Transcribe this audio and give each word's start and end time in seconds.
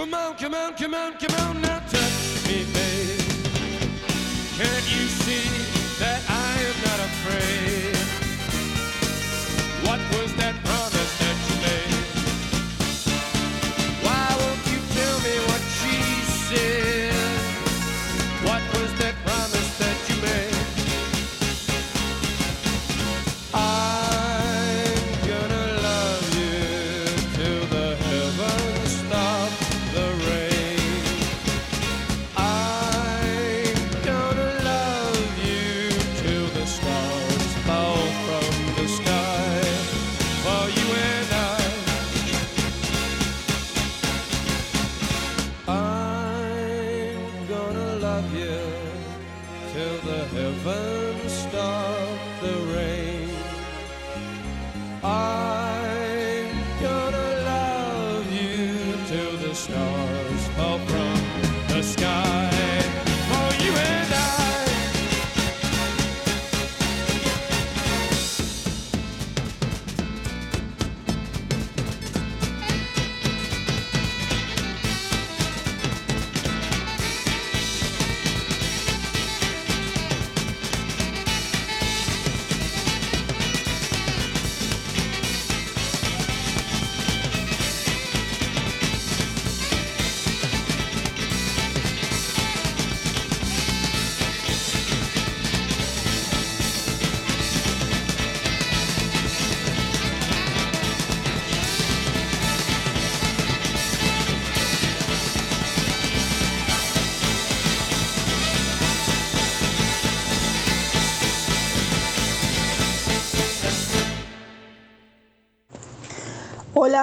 Come 0.00 0.14
on, 0.14 0.34
come 0.36 0.54
on, 0.54 0.74
come 0.74 0.94
on, 0.94 1.12
come 1.18 1.40
on, 1.40 1.60
now 1.60 1.69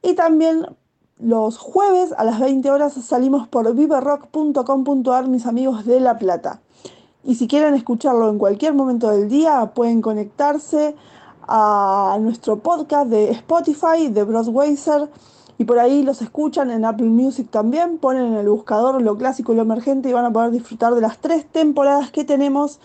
Y 0.00 0.14
también 0.14 0.64
los 1.18 1.58
jueves 1.58 2.14
a 2.16 2.24
las 2.24 2.40
20 2.40 2.70
horas 2.70 2.94
salimos 2.94 3.46
por 3.46 3.74
viverock.com.ar, 3.74 5.28
mis 5.28 5.44
amigos 5.44 5.84
de 5.84 6.00
La 6.00 6.16
Plata. 6.16 6.62
Y 7.28 7.34
si 7.34 7.46
quieren 7.46 7.74
escucharlo 7.74 8.30
en 8.30 8.38
cualquier 8.38 8.72
momento 8.72 9.10
del 9.10 9.28
día, 9.28 9.72
pueden 9.74 10.00
conectarse 10.00 10.96
a 11.46 12.16
nuestro 12.22 12.60
podcast 12.60 13.10
de 13.10 13.32
Spotify, 13.32 14.08
de 14.08 14.24
Broadwayser, 14.24 15.10
y 15.58 15.64
por 15.64 15.78
ahí 15.78 16.02
los 16.02 16.22
escuchan 16.22 16.70
en 16.70 16.86
Apple 16.86 17.10
Music 17.10 17.48
también. 17.50 17.98
Ponen 17.98 18.28
en 18.28 18.36
el 18.36 18.48
buscador 18.48 19.02
lo 19.02 19.18
clásico 19.18 19.52
y 19.52 19.56
lo 19.56 19.62
emergente 19.62 20.08
y 20.08 20.14
van 20.14 20.24
a 20.24 20.32
poder 20.32 20.52
disfrutar 20.52 20.94
de 20.94 21.02
las 21.02 21.18
tres 21.18 21.44
temporadas 21.44 22.10
que 22.10 22.24
tenemos 22.24 22.80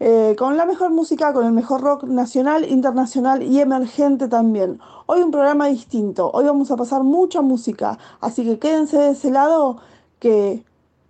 eh, 0.00 0.34
con 0.36 0.56
la 0.56 0.66
mejor 0.66 0.90
música, 0.90 1.32
con 1.32 1.46
el 1.46 1.52
mejor 1.52 1.80
rock 1.80 2.02
nacional, 2.02 2.68
internacional 2.68 3.44
y 3.44 3.60
emergente 3.60 4.26
también. 4.26 4.80
Hoy 5.06 5.20
un 5.20 5.30
programa 5.30 5.68
distinto, 5.68 6.28
hoy 6.32 6.44
vamos 6.44 6.72
a 6.72 6.76
pasar 6.76 7.04
mucha 7.04 7.40
música, 7.40 8.00
así 8.20 8.42
que 8.42 8.58
quédense 8.58 8.98
de 8.98 9.10
ese 9.10 9.30
lado 9.30 9.76
que 10.18 10.64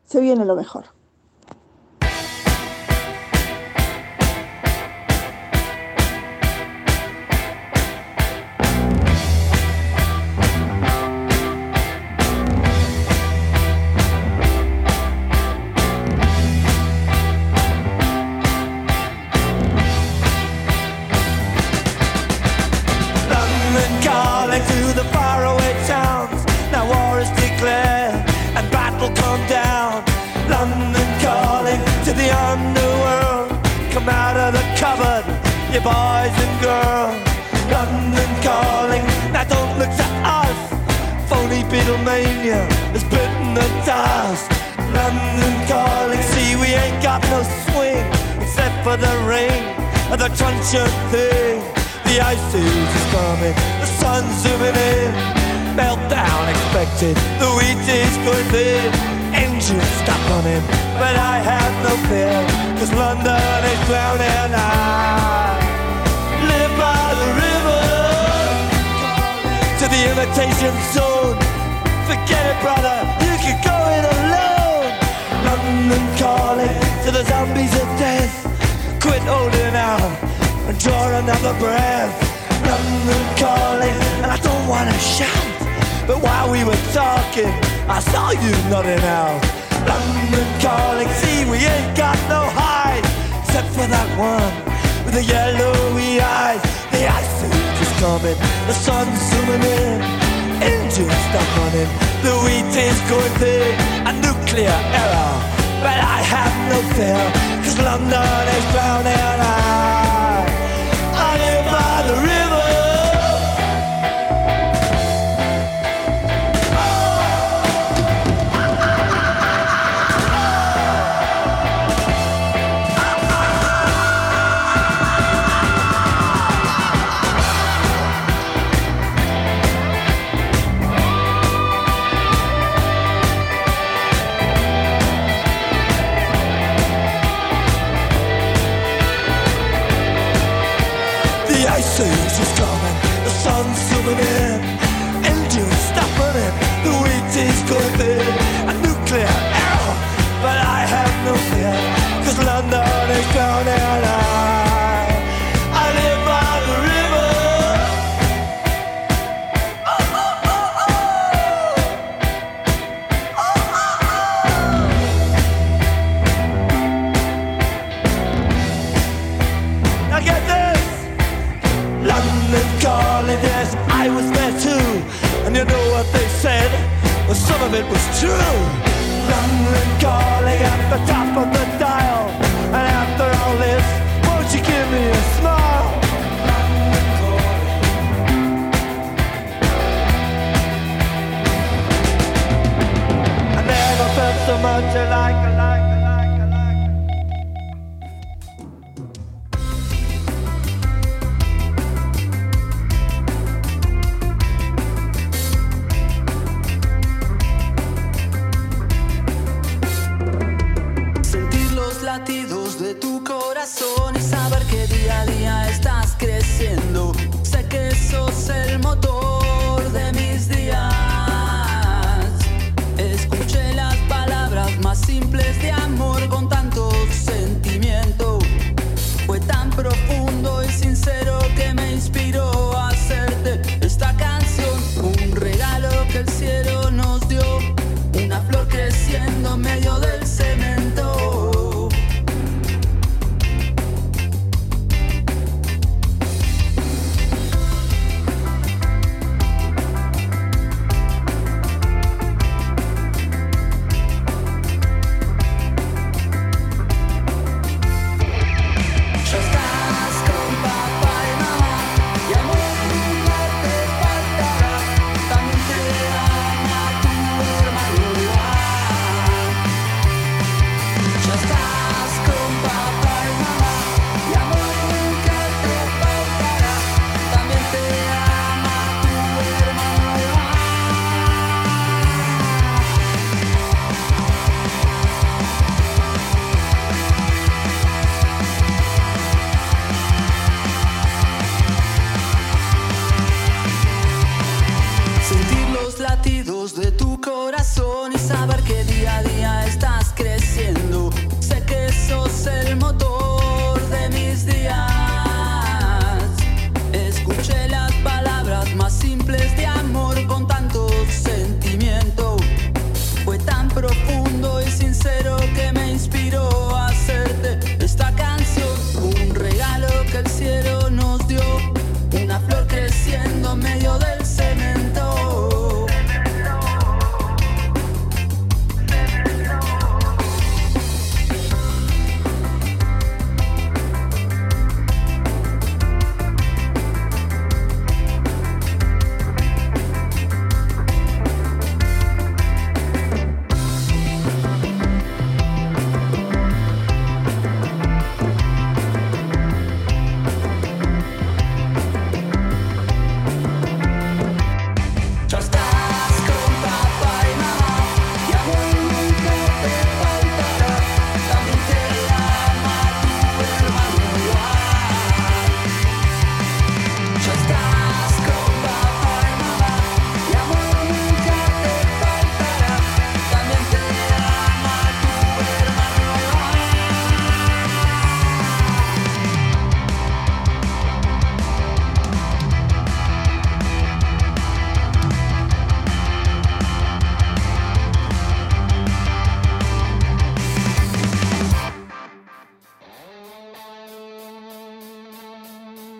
se 0.05 0.20
viene 0.20 0.44
lo 0.44 0.56
mejor. 0.56 0.95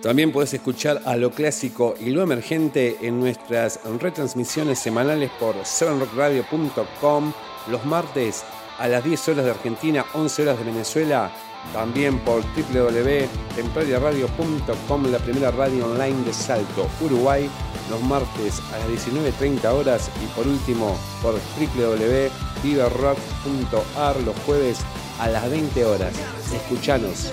También 0.06 0.30
podés 0.30 0.54
escuchar 0.54 1.02
a 1.04 1.16
lo 1.16 1.32
clásico 1.32 1.96
y 1.98 2.10
lo 2.10 2.22
emergente 2.22 2.96
en 3.02 3.18
nuestras 3.18 3.80
retransmisiones 4.00 4.78
semanales 4.78 5.32
por 5.32 5.56
7rockradio.com 5.56 7.32
los 7.68 7.84
martes 7.84 8.44
a 8.78 8.86
las 8.86 9.02
10 9.02 9.30
horas 9.30 9.46
de 9.46 9.50
Argentina, 9.50 10.06
11 10.14 10.42
horas 10.42 10.58
de 10.58 10.64
Venezuela. 10.64 11.32
También 11.72 12.20
por 12.20 12.44
www.templariaradio.com, 12.44 15.10
la 15.10 15.18
primera 15.18 15.50
radio 15.50 15.86
online 15.86 16.25
de 16.25 16.32
Salto, 16.32 16.88
Uruguay, 17.00 17.50
los 17.90 18.00
martes 18.02 18.62
a 18.72 18.78
las 18.78 18.88
19.30 18.88 19.64
horas. 19.72 20.08
Y 20.25 20.28
por 20.36 20.46
último, 20.46 20.96
por 21.20 21.34
www.viverrock.ar, 21.34 24.20
los 24.20 24.36
jueves 24.46 24.78
a 25.18 25.26
las 25.26 25.50
20 25.50 25.84
horas. 25.84 26.14
Escuchanos, 26.54 27.32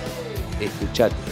escuchate. 0.60 1.23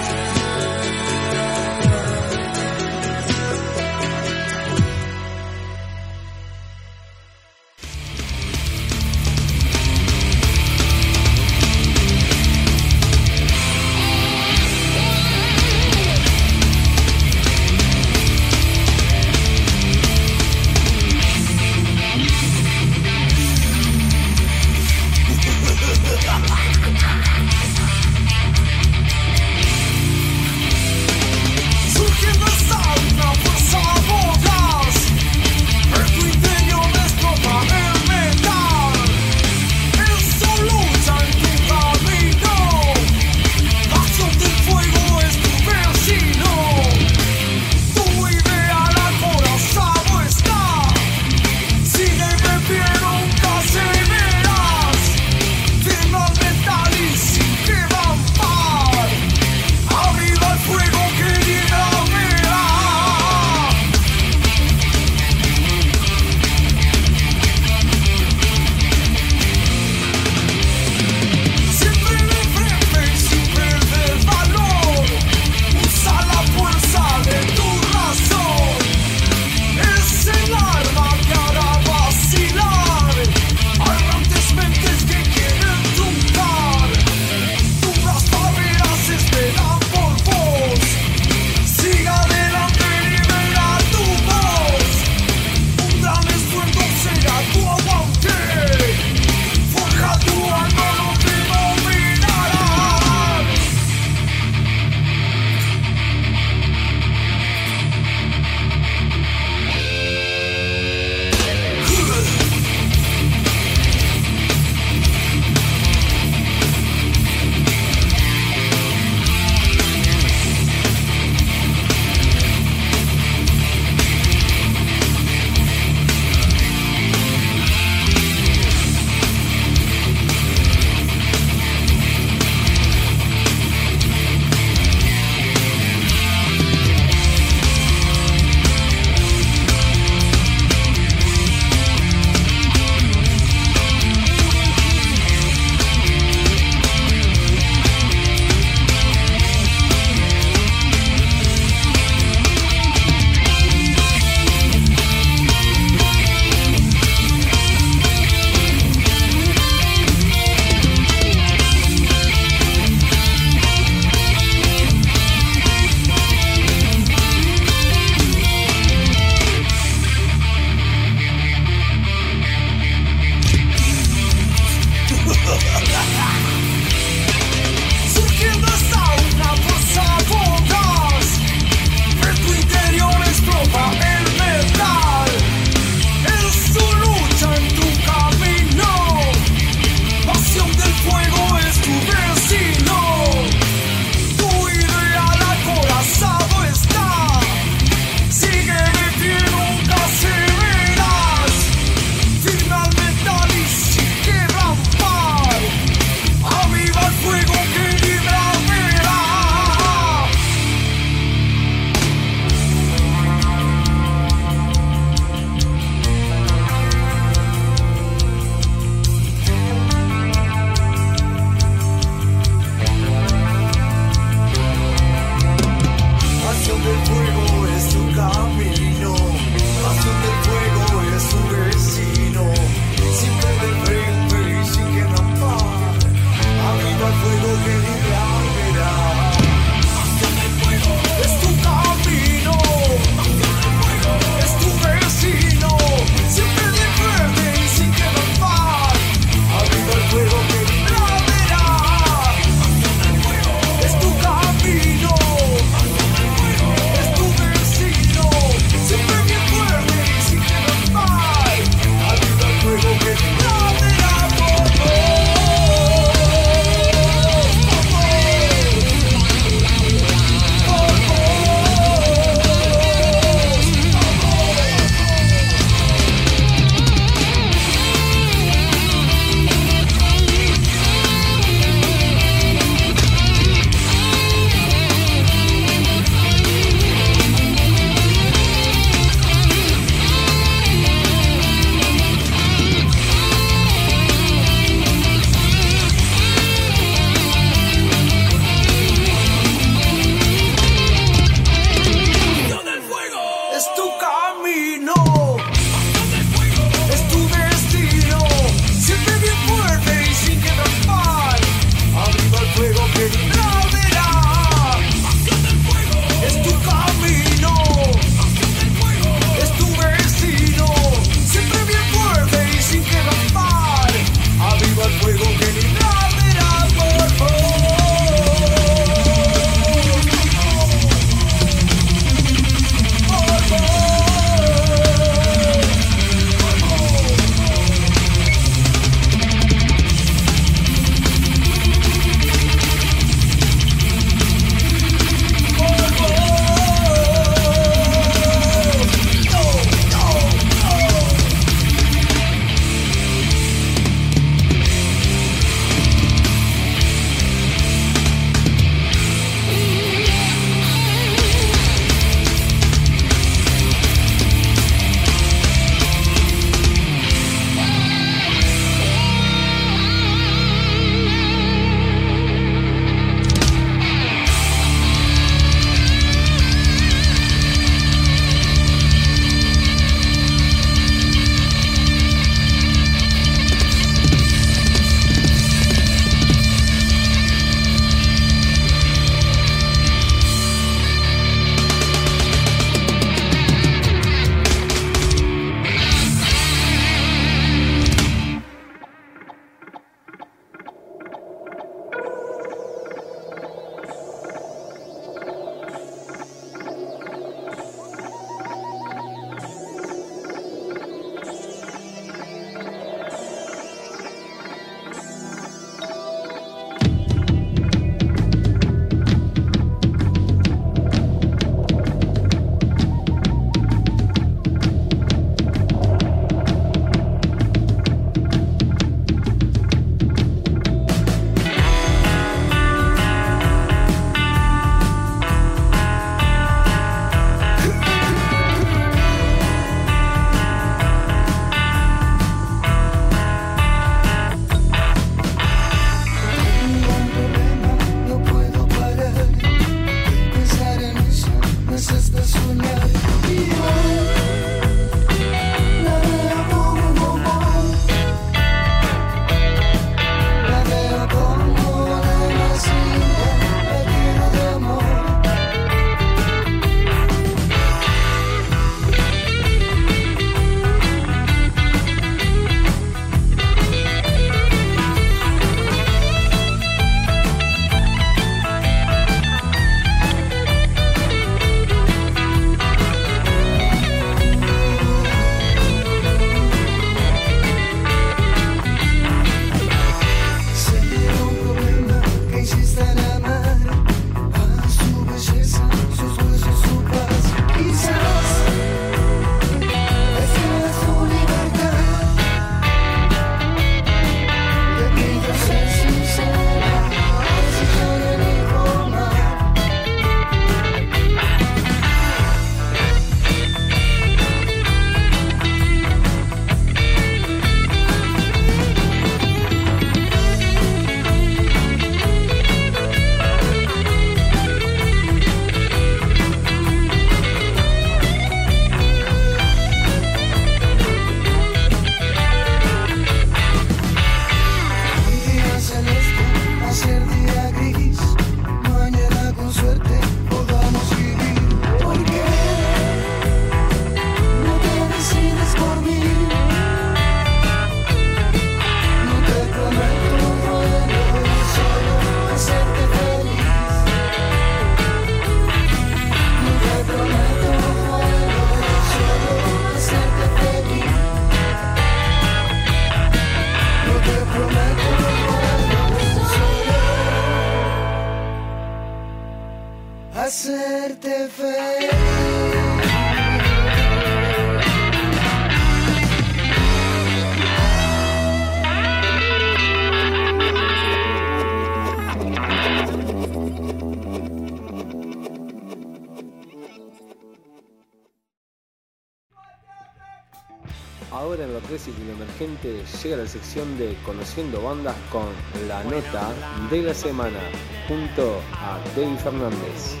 Llega 593.03 593.17
la 593.17 593.27
sección 593.27 593.77
de 593.77 593.95
Conociendo 594.05 594.61
Bandas 594.61 594.95
con 595.11 595.25
la 595.67 595.83
nota 595.83 596.31
de 596.69 596.81
la 596.81 596.93
semana 596.93 597.39
junto 597.87 598.39
a 598.53 598.79
David 598.95 599.17
Fernández. 599.17 600.00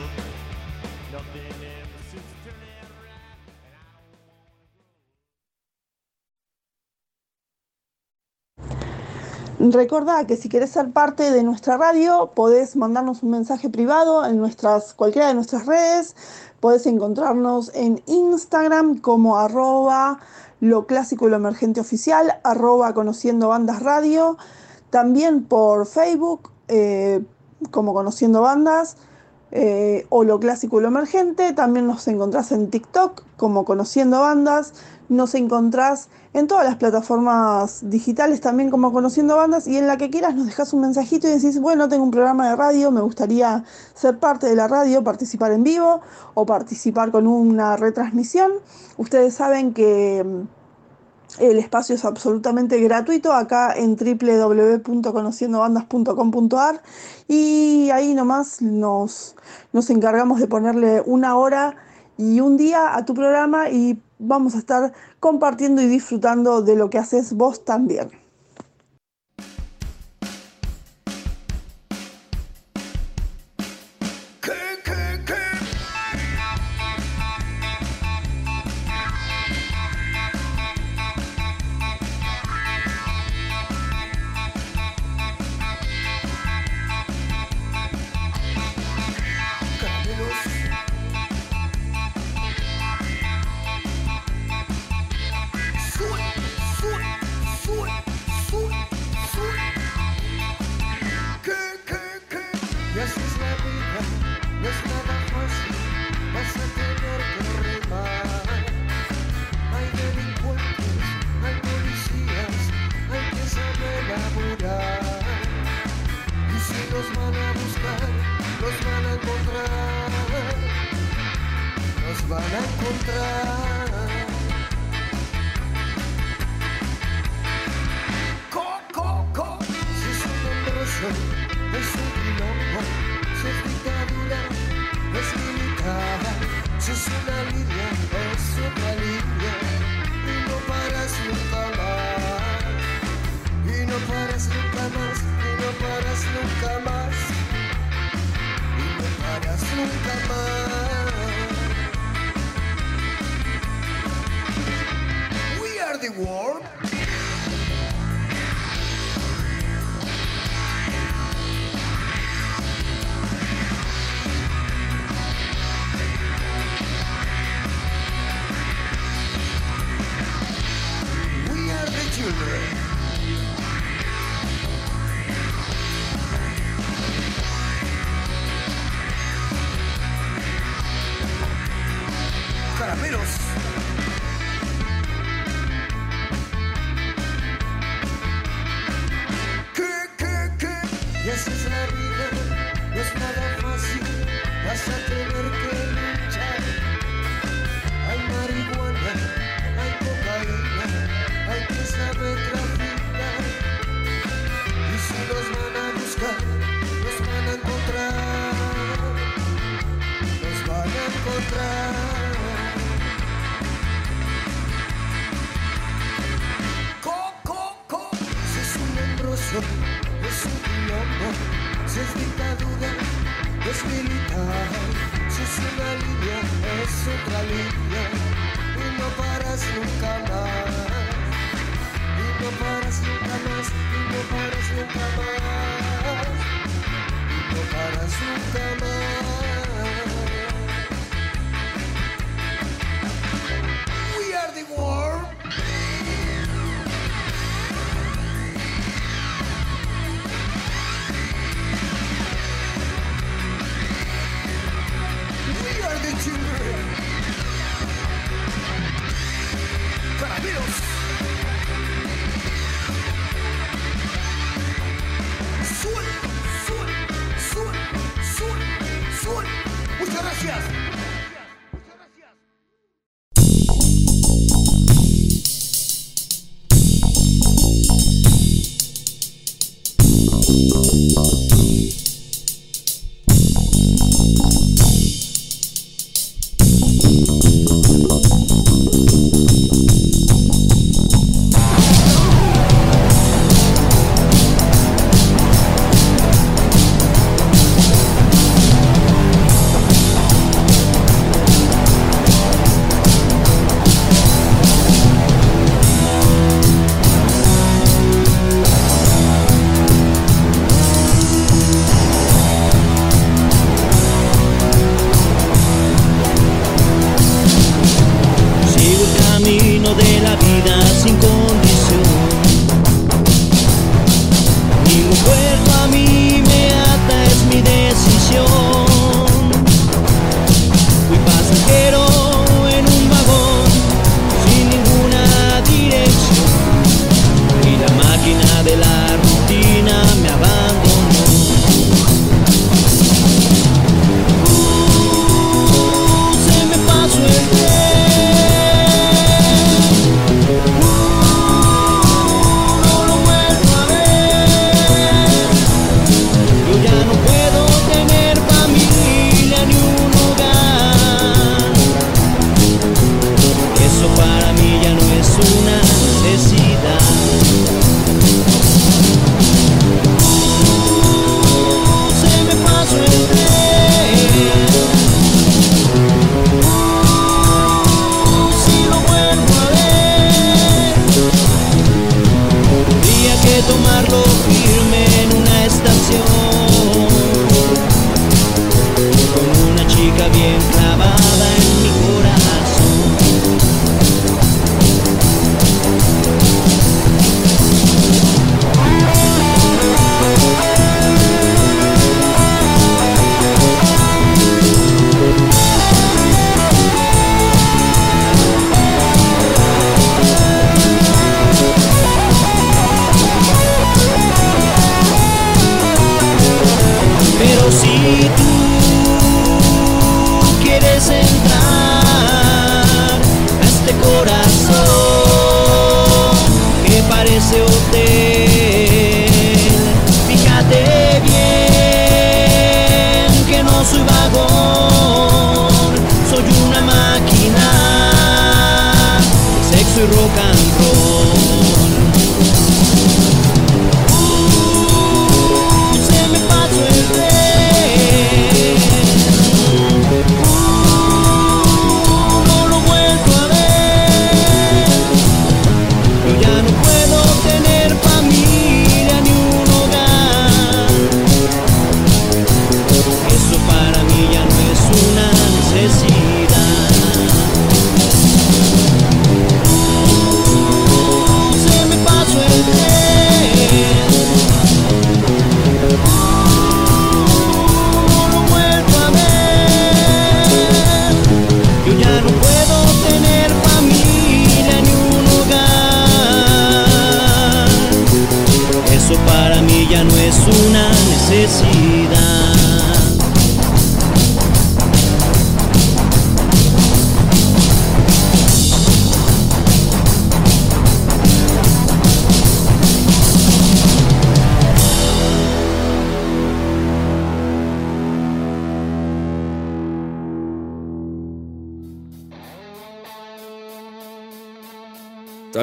Recordá 9.71 10.27
que 10.27 10.35
si 10.35 10.49
querés 10.49 10.71
ser 10.71 10.91
parte 10.91 11.31
de 11.31 11.43
nuestra 11.43 11.77
radio, 11.77 12.31
podés 12.35 12.75
mandarnos 12.75 13.23
un 13.23 13.29
mensaje 13.29 13.69
privado 13.69 14.25
en 14.25 14.37
nuestras, 14.37 14.93
cualquiera 14.93 15.29
de 15.29 15.33
nuestras 15.33 15.65
redes. 15.65 16.13
Podés 16.59 16.85
encontrarnos 16.87 17.71
en 17.73 18.01
Instagram 18.05 18.97
como 18.97 19.37
arroba 19.37 20.19
lo 20.59 20.85
clásico 20.87 21.27
y 21.27 21.29
lo 21.29 21.37
emergente 21.37 21.79
oficial, 21.79 22.39
arroba 22.43 22.93
conociendo 22.93 23.47
bandas 23.47 23.81
radio. 23.81 24.37
También 24.89 25.45
por 25.45 25.85
Facebook 25.85 26.51
eh, 26.67 27.23
como 27.71 27.93
conociendo 27.93 28.41
bandas 28.41 28.97
eh, 29.51 30.05
o 30.09 30.25
lo 30.25 30.41
clásico 30.41 30.79
y 30.79 30.81
lo 30.81 30.89
emergente. 30.89 31.53
También 31.53 31.87
nos 31.87 32.09
encontrás 32.09 32.51
en 32.51 32.69
TikTok 32.69 33.23
como 33.37 33.63
conociendo 33.63 34.19
bandas. 34.19 34.73
Nos 35.11 35.35
encontrás 35.35 36.07
en 36.31 36.47
todas 36.47 36.63
las 36.63 36.77
plataformas 36.77 37.89
digitales 37.89 38.39
también 38.39 38.69
como 38.69 38.93
conociendo 38.93 39.35
bandas 39.35 39.67
y 39.67 39.75
en 39.75 39.85
la 39.85 39.97
que 39.97 40.09
quieras 40.09 40.35
nos 40.35 40.45
dejas 40.45 40.71
un 40.71 40.79
mensajito 40.79 41.27
y 41.27 41.31
decís, 41.31 41.59
bueno, 41.59 41.89
tengo 41.89 42.05
un 42.05 42.11
programa 42.11 42.49
de 42.49 42.55
radio, 42.55 42.91
me 42.91 43.01
gustaría 43.01 43.65
ser 43.93 44.19
parte 44.19 44.47
de 44.47 44.55
la 44.55 44.69
radio, 44.69 45.03
participar 45.03 45.51
en 45.51 45.65
vivo 45.65 45.99
o 46.33 46.45
participar 46.45 47.11
con 47.11 47.27
una 47.27 47.75
retransmisión. 47.75 48.53
Ustedes 48.95 49.33
saben 49.33 49.73
que 49.73 50.23
mm, 50.23 50.43
el 51.39 51.57
espacio 51.57 51.95
es 51.95 52.05
absolutamente 52.05 52.79
gratuito 52.79 53.33
acá 53.33 53.73
en 53.75 53.97
www.conociendobandas.com.ar 53.97 56.81
y 57.27 57.89
ahí 57.91 58.13
nomás 58.13 58.61
nos, 58.61 59.35
nos 59.73 59.89
encargamos 59.89 60.39
de 60.39 60.47
ponerle 60.47 61.03
una 61.05 61.35
hora 61.35 61.75
y 62.17 62.39
un 62.39 62.57
día 62.57 62.95
a 62.95 63.05
tu 63.05 63.13
programa 63.13 63.69
y 63.69 64.01
vamos 64.19 64.55
a 64.55 64.59
estar 64.59 64.93
compartiendo 65.19 65.81
y 65.81 65.87
disfrutando 65.87 66.61
de 66.61 66.75
lo 66.75 66.89
que 66.89 66.97
haces 66.97 67.33
vos 67.33 67.65
también. 67.65 68.20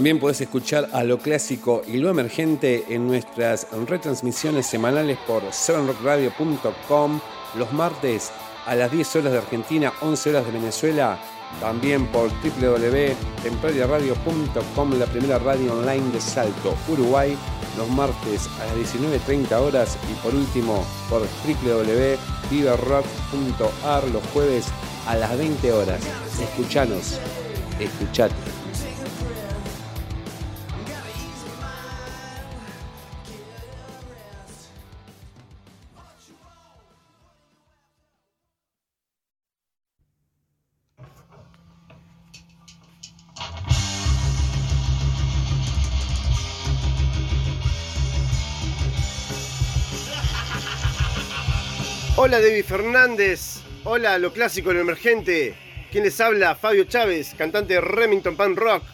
También 0.08 0.22
puedes 0.22 0.40
escuchar 0.40 0.88
a 0.94 1.04
lo 1.04 1.18
clásico 1.18 1.82
y 1.86 1.98
lo 1.98 2.08
emergente 2.08 2.86
en 2.88 3.06
nuestras 3.06 3.66
retransmisiones 3.86 4.64
semanales 4.64 5.18
por 5.26 5.42
7rockradio.com 5.42 7.20
los 7.58 7.70
martes 7.74 8.32
a 8.64 8.74
las 8.74 8.90
10 8.90 9.16
horas 9.16 9.32
de 9.32 9.38
Argentina, 9.38 9.92
11 10.00 10.30
horas 10.30 10.46
de 10.46 10.52
Venezuela, 10.52 11.18
también 11.60 12.06
por 12.06 12.30
www.templariaradio.com, 12.30 14.98
la 14.98 15.04
primera 15.04 15.38
radio 15.40 15.74
online 15.74 16.10
de 16.10 16.22
Salto, 16.22 16.74
Uruguay, 16.88 17.36
los 17.76 17.90
martes 17.90 18.48
a 18.62 18.64
las 18.64 18.76
19.30 18.76 19.52
horas 19.60 19.98
y 20.10 20.14
por 20.22 20.34
último 20.34 20.86
por 21.10 21.20
www.viverrock.ar 21.20 24.08
los 24.08 24.22
jueves 24.32 24.68
a 25.06 25.16
las 25.16 25.36
20 25.36 25.70
horas. 25.70 26.00
Escuchanos, 26.40 27.20
escuchate. 27.78 28.57
Hola 52.38 52.46
David 52.50 52.64
Fernández, 52.66 53.62
hola 53.82 54.16
lo 54.16 54.32
clásico, 54.32 54.72
lo 54.72 54.78
emergente. 54.78 55.56
¿Quién 55.90 56.04
les 56.04 56.20
habla? 56.20 56.54
Fabio 56.54 56.84
Chávez, 56.84 57.34
cantante 57.36 57.74
de 57.74 57.80
Remington 57.80 58.36
Pan 58.36 58.54
Rock. 58.54 58.84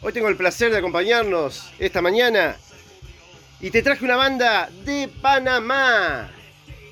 Hoy 0.00 0.12
tengo 0.12 0.28
el 0.28 0.36
placer 0.36 0.70
de 0.70 0.78
acompañarnos 0.78 1.72
esta 1.80 2.00
mañana 2.00 2.56
y 3.60 3.72
te 3.72 3.82
traje 3.82 4.04
una 4.04 4.14
banda 4.14 4.70
de 4.84 5.10
Panamá. 5.20 6.30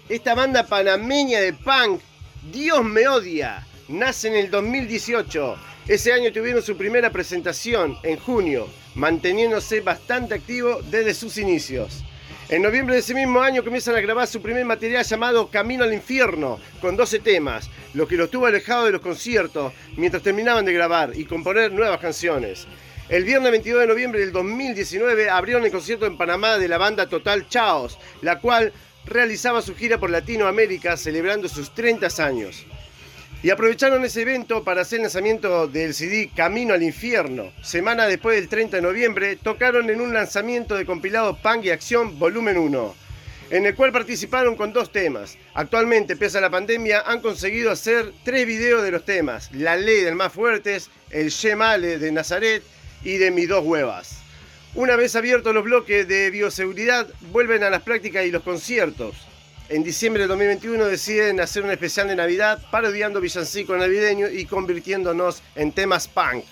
Esta 0.09 0.35
banda 0.35 0.67
panameña 0.67 1.39
de 1.39 1.53
punk, 1.53 2.01
Dios 2.51 2.85
me 2.85 3.07
odia, 3.07 3.65
nace 3.87 4.27
en 4.27 4.35
el 4.35 4.51
2018. 4.51 5.57
Ese 5.87 6.13
año 6.13 6.33
tuvieron 6.33 6.65
su 6.65 6.77
primera 6.77 7.11
presentación 7.11 7.97
en 8.03 8.19
junio, 8.19 8.67
manteniéndose 8.97 9.83
bastante 9.83 10.35
activo 10.35 10.81
desde 10.83 11.15
sus 11.15 11.39
inicios. 11.39 12.03
En 12.53 12.61
noviembre 12.61 12.97
de 12.97 13.01
ese 13.01 13.15
mismo 13.15 13.41
año 13.41 13.65
comienzan 13.65 13.95
a 13.95 14.03
grabar 14.03 14.27
su 14.27 14.43
primer 14.43 14.67
material 14.67 15.03
llamado 15.07 15.49
Camino 15.49 15.85
al 15.85 15.95
Infierno, 15.95 16.61
con 16.83 16.99
12 16.99 17.21
temas, 17.21 17.71
lo 17.95 18.07
que 18.07 18.19
los 18.19 18.31
tuvo 18.31 18.45
alejado 18.45 18.85
de 18.85 18.93
los 18.93 19.01
conciertos 19.01 19.73
mientras 19.97 20.23
terminaban 20.23 20.67
de 20.67 20.75
grabar 20.75 21.13
y 21.15 21.25
componer 21.25 21.73
nuevas 21.73 21.99
canciones. 21.99 22.67
El 23.09 23.25
viernes 23.25 23.53
22 23.53 23.81
de 23.81 23.87
noviembre 23.87 24.21
del 24.21 24.33
2019 24.33 25.31
abrieron 25.31 25.65
el 25.65 25.73
concierto 25.73 26.05
en 26.05 26.19
Panamá 26.19 26.59
de 26.59 26.69
la 26.69 26.77
banda 26.77 27.09
Total 27.09 27.49
Chaos, 27.49 27.99
la 28.21 28.39
cual 28.39 28.75
realizaba 29.07 29.63
su 29.63 29.75
gira 29.75 29.97
por 29.97 30.11
Latinoamérica 30.11 30.99
celebrando 30.99 31.49
sus 31.49 31.75
30 31.75 32.09
años. 32.23 32.67
Y 33.45 33.51
aprovecharon 33.51 34.05
ese 34.05 34.23
evento 34.23 34.63
para 34.63 34.83
hacer 34.83 34.99
el 34.99 35.03
lanzamiento 35.03 35.67
del 35.67 35.95
CD 35.95 36.31
Camino 36.35 36.75
al 36.75 36.83
Infierno. 36.85 37.53
Semana 37.61 38.07
después 38.07 38.37
del 38.37 38.49
30 38.49 38.77
de 38.77 38.83
noviembre, 38.83 39.35
tocaron 39.35 39.91
en 39.91 40.01
un 40.01 40.15
lanzamiento 40.15 40.77
de 40.77 40.87
compilado 40.87 41.37
Punk 41.37 41.65
y 41.65 41.71
Acción 41.71 42.21
Volumen 42.21 42.57
1, 42.57 42.95
en 43.51 43.67
el 43.67 43.75
cual 43.75 43.91
participaron 43.91 44.55
con 44.55 44.73
dos 44.73 44.93
temas. 44.93 45.39
Actualmente, 45.55 46.15
pese 46.15 46.39
a 46.39 46.41
la 46.41 46.51
pandemia, 46.51 47.01
han 47.01 47.21
conseguido 47.21 47.73
hacer 47.73 48.13
tres 48.23 48.47
videos 48.47 48.85
de 48.85 48.93
los 48.93 49.05
temas: 49.05 49.51
La 49.51 49.75
Ley 49.75 50.03
del 50.03 50.15
Más 50.15 50.33
Fuertes, 50.33 50.89
El 51.11 51.31
Yemale 51.31 51.99
de 51.99 52.13
Nazaret 52.13 52.63
y 53.03 53.17
de 53.17 53.33
Mis 53.33 53.49
Dos 53.49 53.65
Huevas. 53.65 54.21
Una 54.77 54.95
vez 54.95 55.17
abiertos 55.17 55.53
los 55.53 55.65
bloques 55.65 56.07
de 56.07 56.31
bioseguridad, 56.31 57.09
vuelven 57.33 57.65
a 57.65 57.71
las 57.71 57.83
prácticas 57.83 58.25
y 58.25 58.31
los 58.31 58.45
conciertos. 58.45 59.17
En 59.73 59.83
diciembre 59.83 60.21
del 60.25 60.29
2021 60.29 60.85
deciden 60.85 61.41
hacer 61.41 61.63
un 61.63 61.71
especial 61.71 62.07
de 62.07 62.15
Navidad 62.15 62.61
parodiando 62.71 63.23
villancico 63.23 63.75
navideño 63.75 64.29
y 64.29 64.45
convirtiéndonos 64.45 65.43
en 65.55 65.73
temas 65.73 66.09
punk. 66.09 66.45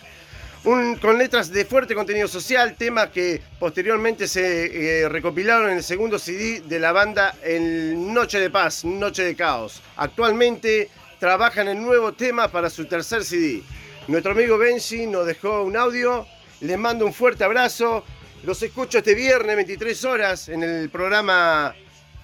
Un- 0.65 0.97
con 0.97 1.19
letras 1.19 1.51
de 1.53 1.67
fuerte 1.67 1.95
contenido 1.95 2.29
social, 2.29 2.77
temas 2.79 3.11
que 3.11 3.43
posteriormente 3.59 4.27
se 4.27 5.03
eh, 5.03 5.09
recopilaron 5.11 5.69
en 5.71 5.77
el 5.77 5.83
segundo 5.83 6.19
CD 6.19 6.63
de 6.65 6.79
la 6.79 6.93
banda 6.93 7.35
en 7.43 8.15
Noche 8.15 8.41
de 8.41 8.49
Paz, 8.49 8.87
Noche 8.87 9.23
de 9.23 9.37
Caos. 9.37 9.83
Actualmente 9.99 10.89
trabajan 11.19 11.69
en 11.69 11.83
nuevo 11.83 12.15
tema 12.15 12.49
para 12.49 12.71
su 12.71 12.87
tercer 12.87 13.23
CD. 13.23 13.63
Nuestro 14.09 14.33
amigo 14.33 14.57
Benji 14.57 15.07
nos 15.07 15.27
dejó 15.27 15.63
un 15.63 15.77
audio, 15.77 16.27
les 16.63 16.79
mando 16.79 17.05
un 17.05 17.13
fuerte 17.13 17.45
abrazo. 17.45 18.03
Los 18.45 18.63
escucho 18.63 18.97
este 18.97 19.15
viernes 19.15 19.57
23 19.57 20.05
horas 20.07 20.49
en 20.49 20.63
el 20.63 20.89
programa 20.89 21.75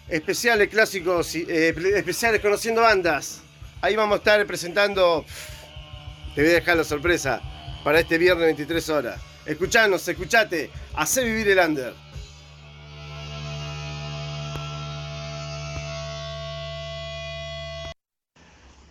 especiales 0.09 0.68
clásicos, 0.68 1.34
eh, 1.34 1.74
especiales 1.96 2.40
conociendo 2.40 2.82
bandas. 2.82 3.42
Ahí 3.80 3.96
vamos 3.96 4.14
a 4.14 4.18
estar 4.18 4.46
presentando. 4.46 5.24
Te 6.34 6.42
voy 6.42 6.50
a 6.50 6.54
dejar 6.54 6.76
la 6.76 6.84
sorpresa 6.84 7.40
para 7.82 8.00
este 8.00 8.18
viernes 8.18 8.46
23 8.46 8.88
horas. 8.90 9.20
Escuchanos, 9.44 10.07
escuchate, 10.07 10.70
hacé 10.94 11.24
vivir 11.24 11.48
el 11.48 11.59
under. 11.59 11.94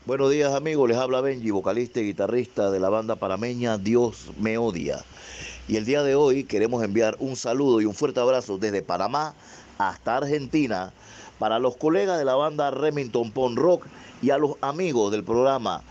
Buenos 0.06 0.30
días 0.30 0.54
amigos, 0.54 0.88
les 0.88 0.98
habla 0.98 1.20
Benji, 1.20 1.50
vocalista 1.50 2.00
y 2.00 2.06
guitarrista 2.06 2.70
de 2.70 2.80
la 2.80 2.90
banda 2.90 3.16
parameña 3.16 3.80
Dios 3.80 4.32
me 4.40 4.58
odia. 4.58 5.04
Y 5.68 5.78
el 5.78 5.86
día 5.86 6.04
de 6.04 6.14
hoy 6.14 6.44
queremos 6.44 6.84
enviar 6.84 7.16
un 7.20 7.36
saludo 7.36 7.82
y 7.82 7.86
un 7.86 7.96
fuerte 7.96 8.20
abrazo 8.20 8.60
desde 8.60 8.84
Panamá 8.84 9.34
hasta 9.78 10.18
Argentina 10.18 10.94
para 11.40 11.60
los 11.60 11.78
colegas 11.78 12.18
de 12.18 12.26
la 12.26 12.36
banda 12.36 12.72
Remington 12.72 13.32
Pon 13.32 13.56
Rock 13.56 13.86
y 14.22 14.30
a 14.30 14.38
los 14.38 14.56
amigos 14.62 15.12
del 15.12 15.24
programa 15.24 15.84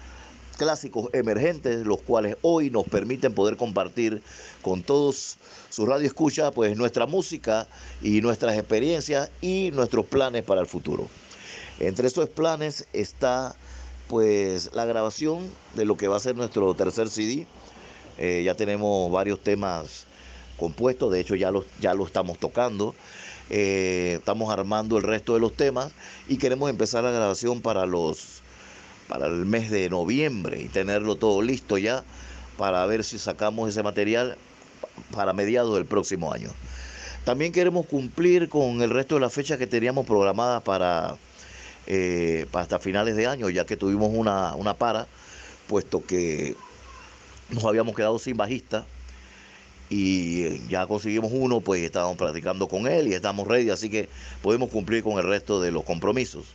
Clásicos 0.56 1.08
Emergentes, 1.12 1.84
los 1.84 2.00
cuales 2.00 2.36
hoy 2.42 2.70
nos 2.70 2.84
permiten 2.84 3.34
poder 3.34 3.56
compartir 3.56 4.22
con 4.62 4.82
todos 4.82 5.36
sus 5.68 5.88
radioescuchas 5.88 6.52
pues 6.52 6.76
nuestra 6.76 7.06
música 7.06 7.66
y 8.02 8.20
nuestras 8.20 8.56
experiencias 8.56 9.30
y 9.40 9.70
nuestros 9.72 10.06
planes 10.06 10.44
para 10.44 10.60
el 10.60 10.66
futuro. 10.66 11.08
Entre 11.80 12.06
esos 12.06 12.28
planes 12.28 12.86
está 12.92 13.56
pues 14.06 14.70
la 14.74 14.84
grabación 14.84 15.50
de 15.74 15.84
lo 15.84 15.96
que 15.96 16.08
va 16.08 16.16
a 16.16 16.20
ser 16.20 16.36
nuestro 16.36 16.74
tercer 16.74 17.08
CD. 17.08 17.46
Eh, 18.16 18.42
ya 18.44 18.54
tenemos 18.54 19.10
varios 19.10 19.40
temas 19.40 20.06
compuestos, 20.56 21.10
de 21.10 21.20
hecho 21.20 21.34
ya 21.34 21.50
lo, 21.50 21.64
ya 21.80 21.94
lo 21.94 22.06
estamos 22.06 22.38
tocando. 22.38 22.94
Eh, 23.50 24.14
estamos 24.18 24.50
armando 24.50 24.96
el 24.96 25.02
resto 25.02 25.34
de 25.34 25.40
los 25.40 25.54
temas 25.54 25.92
y 26.28 26.38
queremos 26.38 26.70
empezar 26.70 27.04
la 27.04 27.10
grabación 27.10 27.60
para 27.60 27.84
los 27.84 28.42
para 29.08 29.26
el 29.26 29.44
mes 29.44 29.70
de 29.70 29.90
noviembre 29.90 30.62
y 30.62 30.68
tenerlo 30.68 31.16
todo 31.16 31.42
listo 31.42 31.76
ya 31.76 32.04
para 32.56 32.86
ver 32.86 33.04
si 33.04 33.18
sacamos 33.18 33.68
ese 33.68 33.82
material 33.82 34.38
para 35.12 35.34
mediados 35.34 35.74
del 35.74 35.84
próximo 35.84 36.32
año. 36.32 36.50
También 37.24 37.52
queremos 37.52 37.86
cumplir 37.86 38.48
con 38.48 38.80
el 38.80 38.90
resto 38.90 39.16
de 39.16 39.20
las 39.20 39.32
fechas 39.32 39.58
que 39.58 39.66
teníamos 39.66 40.06
programadas 40.06 40.62
para, 40.62 41.16
eh, 41.86 42.46
para 42.50 42.62
hasta 42.62 42.78
finales 42.78 43.14
de 43.16 43.26
año, 43.26 43.50
ya 43.50 43.66
que 43.66 43.76
tuvimos 43.76 44.10
una, 44.12 44.54
una 44.54 44.74
para, 44.74 45.06
puesto 45.66 46.04
que 46.04 46.56
nos 47.50 47.64
habíamos 47.64 47.94
quedado 47.94 48.18
sin 48.18 48.36
bajista 48.36 48.86
y 49.96 50.66
ya 50.68 50.88
conseguimos 50.88 51.30
uno, 51.32 51.60
pues 51.60 51.80
estábamos 51.84 52.16
practicando 52.16 52.66
con 52.66 52.88
él 52.88 53.06
y 53.06 53.14
estamos 53.14 53.46
ready, 53.46 53.70
así 53.70 53.88
que 53.88 54.08
podemos 54.42 54.68
cumplir 54.68 55.04
con 55.04 55.18
el 55.18 55.24
resto 55.24 55.60
de 55.60 55.70
los 55.70 55.84
compromisos, 55.84 56.46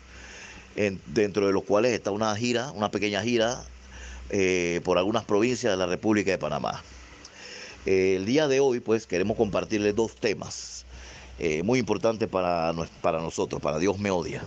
en- 0.75 0.99
dentro 1.05 1.47
de 1.47 1.53
los 1.53 1.63
cuales 1.63 1.93
está 1.93 2.11
una 2.11 2.35
gira, 2.35 2.73
una 2.73 2.91
pequeña 2.91 3.21
gira 3.21 3.63
eh, 4.29 4.81
por 4.83 4.97
algunas 4.97 5.23
provincias 5.23 5.71
de 5.71 5.77
la 5.77 5.85
República 5.85 6.31
de 6.31 6.37
Panamá. 6.37 6.83
Eh, 7.85 8.15
el 8.17 8.25
día 8.25 8.49
de 8.49 8.59
hoy, 8.59 8.81
pues 8.81 9.07
queremos 9.07 9.37
compartirles 9.37 9.95
dos 9.95 10.15
temas 10.15 10.85
eh, 11.39 11.63
muy 11.63 11.79
importantes 11.79 12.27
para, 12.27 12.73
para 13.01 13.21
nosotros, 13.21 13.61
para 13.61 13.79
Dios 13.79 13.99
me 13.99 14.11
odia. 14.11 14.43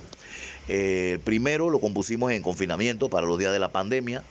Primero 1.24 1.70
lo 1.70 1.80
compusimos 1.80 2.30
en 2.32 2.42
confinamiento 2.42 3.08
para 3.08 3.26
los 3.26 3.38
días 3.38 3.52
de 3.52 3.58
la 3.58 3.72
pandemia. 3.72 4.22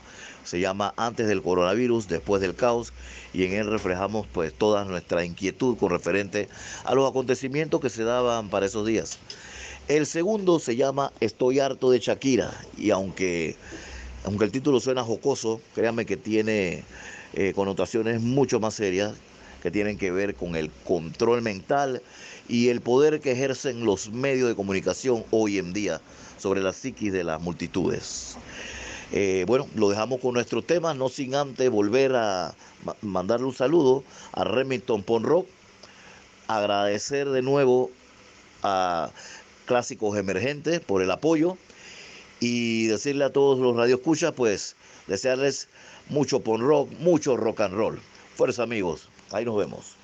Se 0.43 0.59
llama 0.59 0.93
Antes 0.97 1.27
del 1.27 1.41
coronavirus, 1.41 2.07
después 2.07 2.41
del 2.41 2.55
caos, 2.55 2.93
y 3.33 3.43
en 3.45 3.53
él 3.53 3.67
reflejamos 3.67 4.27
pues 4.27 4.53
toda 4.53 4.85
nuestra 4.85 5.23
inquietud 5.23 5.77
con 5.77 5.91
referente 5.91 6.49
a 6.83 6.95
los 6.95 7.09
acontecimientos 7.09 7.79
que 7.79 7.89
se 7.89 8.03
daban 8.03 8.49
para 8.49 8.65
esos 8.65 8.85
días. 8.85 9.19
El 9.87 10.05
segundo 10.05 10.59
se 10.59 10.75
llama 10.75 11.11
Estoy 11.19 11.59
harto 11.59 11.91
de 11.91 11.99
Shakira, 11.99 12.51
y 12.77 12.91
aunque, 12.91 13.55
aunque 14.23 14.45
el 14.45 14.51
título 14.51 14.79
suena 14.79 15.03
jocoso, 15.03 15.61
créanme 15.75 16.05
que 16.05 16.17
tiene 16.17 16.83
eh, 17.33 17.53
connotaciones 17.53 18.21
mucho 18.21 18.59
más 18.59 18.75
serias 18.75 19.13
que 19.61 19.71
tienen 19.71 19.97
que 19.97 20.11
ver 20.11 20.35
con 20.35 20.55
el 20.55 20.69
control 20.85 21.41
mental 21.41 22.01
y 22.49 22.69
el 22.69 22.81
poder 22.81 23.21
que 23.21 23.31
ejercen 23.31 23.85
los 23.85 24.11
medios 24.11 24.49
de 24.49 24.55
comunicación 24.55 25.23
hoy 25.31 25.57
en 25.59 25.71
día 25.71 26.01
sobre 26.37 26.61
la 26.61 26.73
psiquis 26.73 27.13
de 27.13 27.23
las 27.23 27.39
multitudes. 27.39 28.35
Eh, 29.11 29.43
bueno, 29.45 29.67
lo 29.75 29.89
dejamos 29.89 30.21
con 30.21 30.33
nuestro 30.33 30.61
tema, 30.61 30.93
no 30.93 31.09
sin 31.09 31.35
antes 31.35 31.69
volver 31.69 32.15
a 32.15 32.55
ma- 32.85 32.95
mandarle 33.01 33.45
un 33.45 33.53
saludo 33.53 34.03
a 34.31 34.45
Remington 34.45 35.03
Ponrock, 35.03 35.47
agradecer 36.47 37.29
de 37.29 37.41
nuevo 37.41 37.91
a 38.63 39.11
Clásicos 39.65 40.17
Emergentes 40.17 40.79
por 40.79 41.01
el 41.01 41.11
apoyo 41.11 41.57
y 42.39 42.87
decirle 42.87 43.25
a 43.25 43.33
todos 43.33 43.59
los 43.59 43.75
radioescuchas, 43.75 44.31
pues, 44.31 44.75
desearles 45.07 45.67
mucho 46.07 46.39
pon 46.39 46.61
rock, 46.61 46.89
mucho 46.99 47.35
rock 47.35 47.61
and 47.61 47.73
roll. 47.73 47.99
Fuerza 48.35 48.63
amigos, 48.63 49.09
ahí 49.31 49.43
nos 49.43 49.57
vemos. 49.57 49.95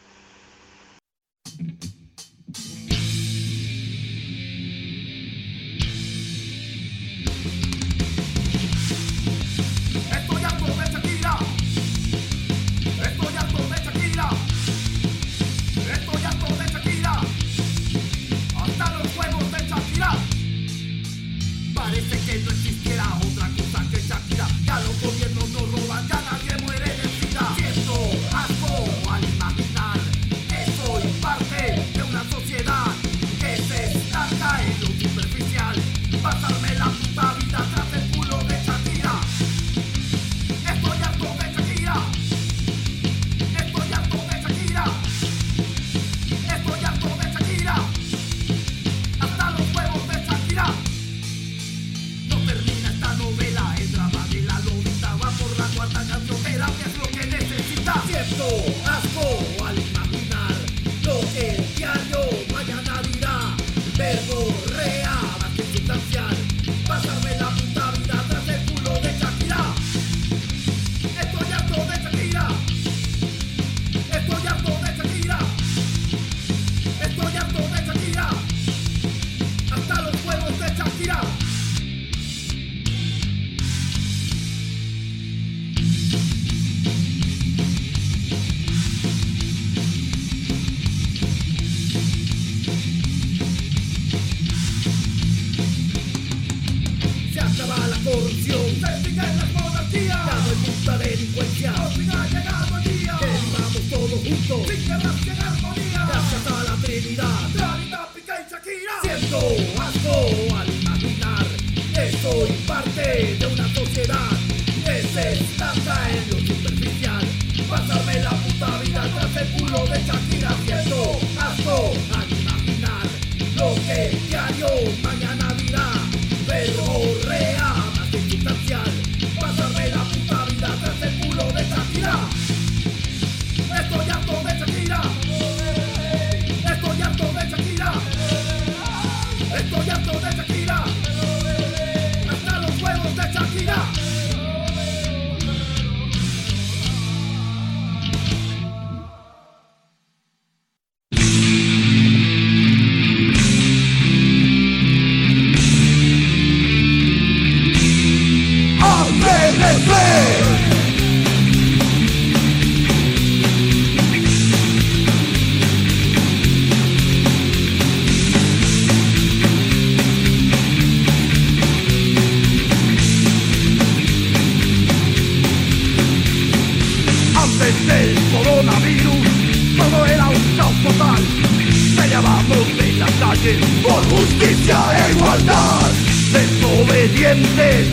Por 183.84 184.04
justicia 184.10 184.80
e 184.98 185.12
igualdad. 185.12 185.92
Desobedientes, 186.34 187.88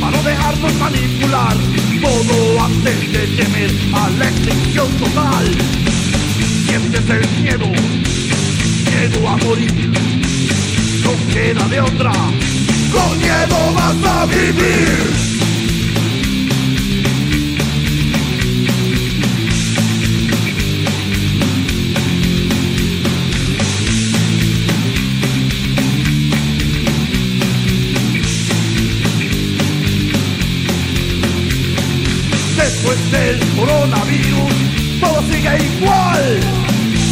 para 0.00 0.16
no 0.16 0.22
dejarnos 0.22 0.74
manipular. 0.74 1.56
Todo 2.02 2.64
antes 2.64 3.12
de 3.12 3.26
temer 3.36 3.70
a 3.92 4.10
la 4.10 4.28
extinción 4.28 4.88
total. 4.98 5.46
Sientes 6.66 7.10
el 7.10 7.42
miedo, 7.42 7.66
miedo 7.66 9.28
a 9.28 9.36
morir. 9.36 9.92
No 11.04 11.12
queda 11.32 11.68
de 11.68 11.80
otra, 11.80 12.12
con 12.92 13.18
miedo 13.18 13.72
vas 13.74 14.04
a 14.04 14.26
vivir. 14.26 15.37
Igual. 35.56 36.40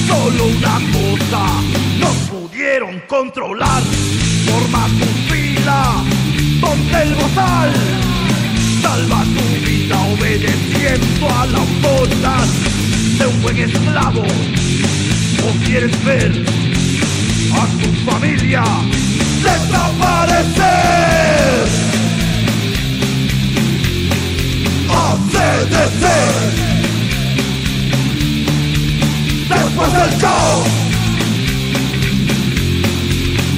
Solo 0.07 0.47
una 0.47 0.79
cosa 0.93 1.43
no 1.99 2.09
pudieron 2.31 3.01
controlar. 3.09 3.83
Forma 4.47 4.87
tu 4.99 5.07
fila, 5.33 6.05
ponte 6.61 7.03
el 7.03 7.15
bozal. 7.15 7.73
Salva 8.83 9.25
tu 9.25 9.67
vida 9.67 9.99
obedeciendo 10.15 11.29
a 11.29 11.47
la 11.47 11.59
autoridad 11.59 12.47
de 13.19 13.27
un 13.27 13.43
buen 13.43 13.57
esclavo. 13.57 14.25
¿O 15.45 15.65
quieres 15.65 16.05
ver 16.05 16.45
a 17.53 17.67
tu 17.83 18.11
familia 18.11 18.65
desaparecer? 19.43 20.67
ACDC 24.89 26.76
Después 29.49 29.93
del 29.93 30.21
caos 30.21 30.69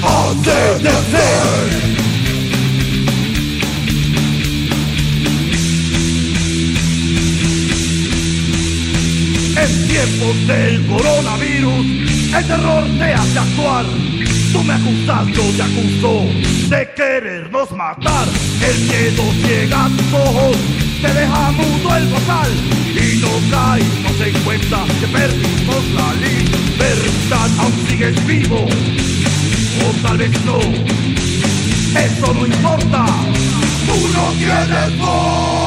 ACDC 0.02 1.78
tiempos 9.88 10.46
del 10.46 10.86
coronavirus, 10.86 11.86
el 12.36 12.46
terror 12.46 12.84
te 12.98 13.14
hace 13.14 13.38
actuar. 13.38 13.84
Tú 14.52 14.62
me 14.62 14.74
acusas, 14.74 15.26
yo 15.28 15.42
te 15.56 15.62
acuso 15.62 16.24
de 16.68 16.88
querernos 16.94 17.70
matar. 17.72 18.28
El 18.62 18.78
miedo 18.80 19.22
ciega 19.42 19.88
tus 19.96 20.12
ojos, 20.12 20.56
te 21.02 21.12
deja 21.12 21.50
mudo 21.52 21.96
el 21.96 22.06
vocal 22.08 22.87
y 23.18 23.20
no 23.20 23.28
caímos 23.50 24.20
en 24.20 24.44
cuenta 24.44 24.84
que 25.00 25.06
perdimos 25.08 25.84
la 25.94 26.14
libertad. 26.14 27.50
Aún 27.58 27.72
sigues 27.88 28.26
vivo, 28.26 28.66
o 28.66 30.06
tal 30.06 30.18
vez 30.18 30.30
no. 30.44 30.58
Eso 30.58 32.34
no 32.34 32.46
importa, 32.46 33.06
tú 33.86 34.08
no 34.14 34.32
tienes 34.38 34.98
voz. 34.98 35.57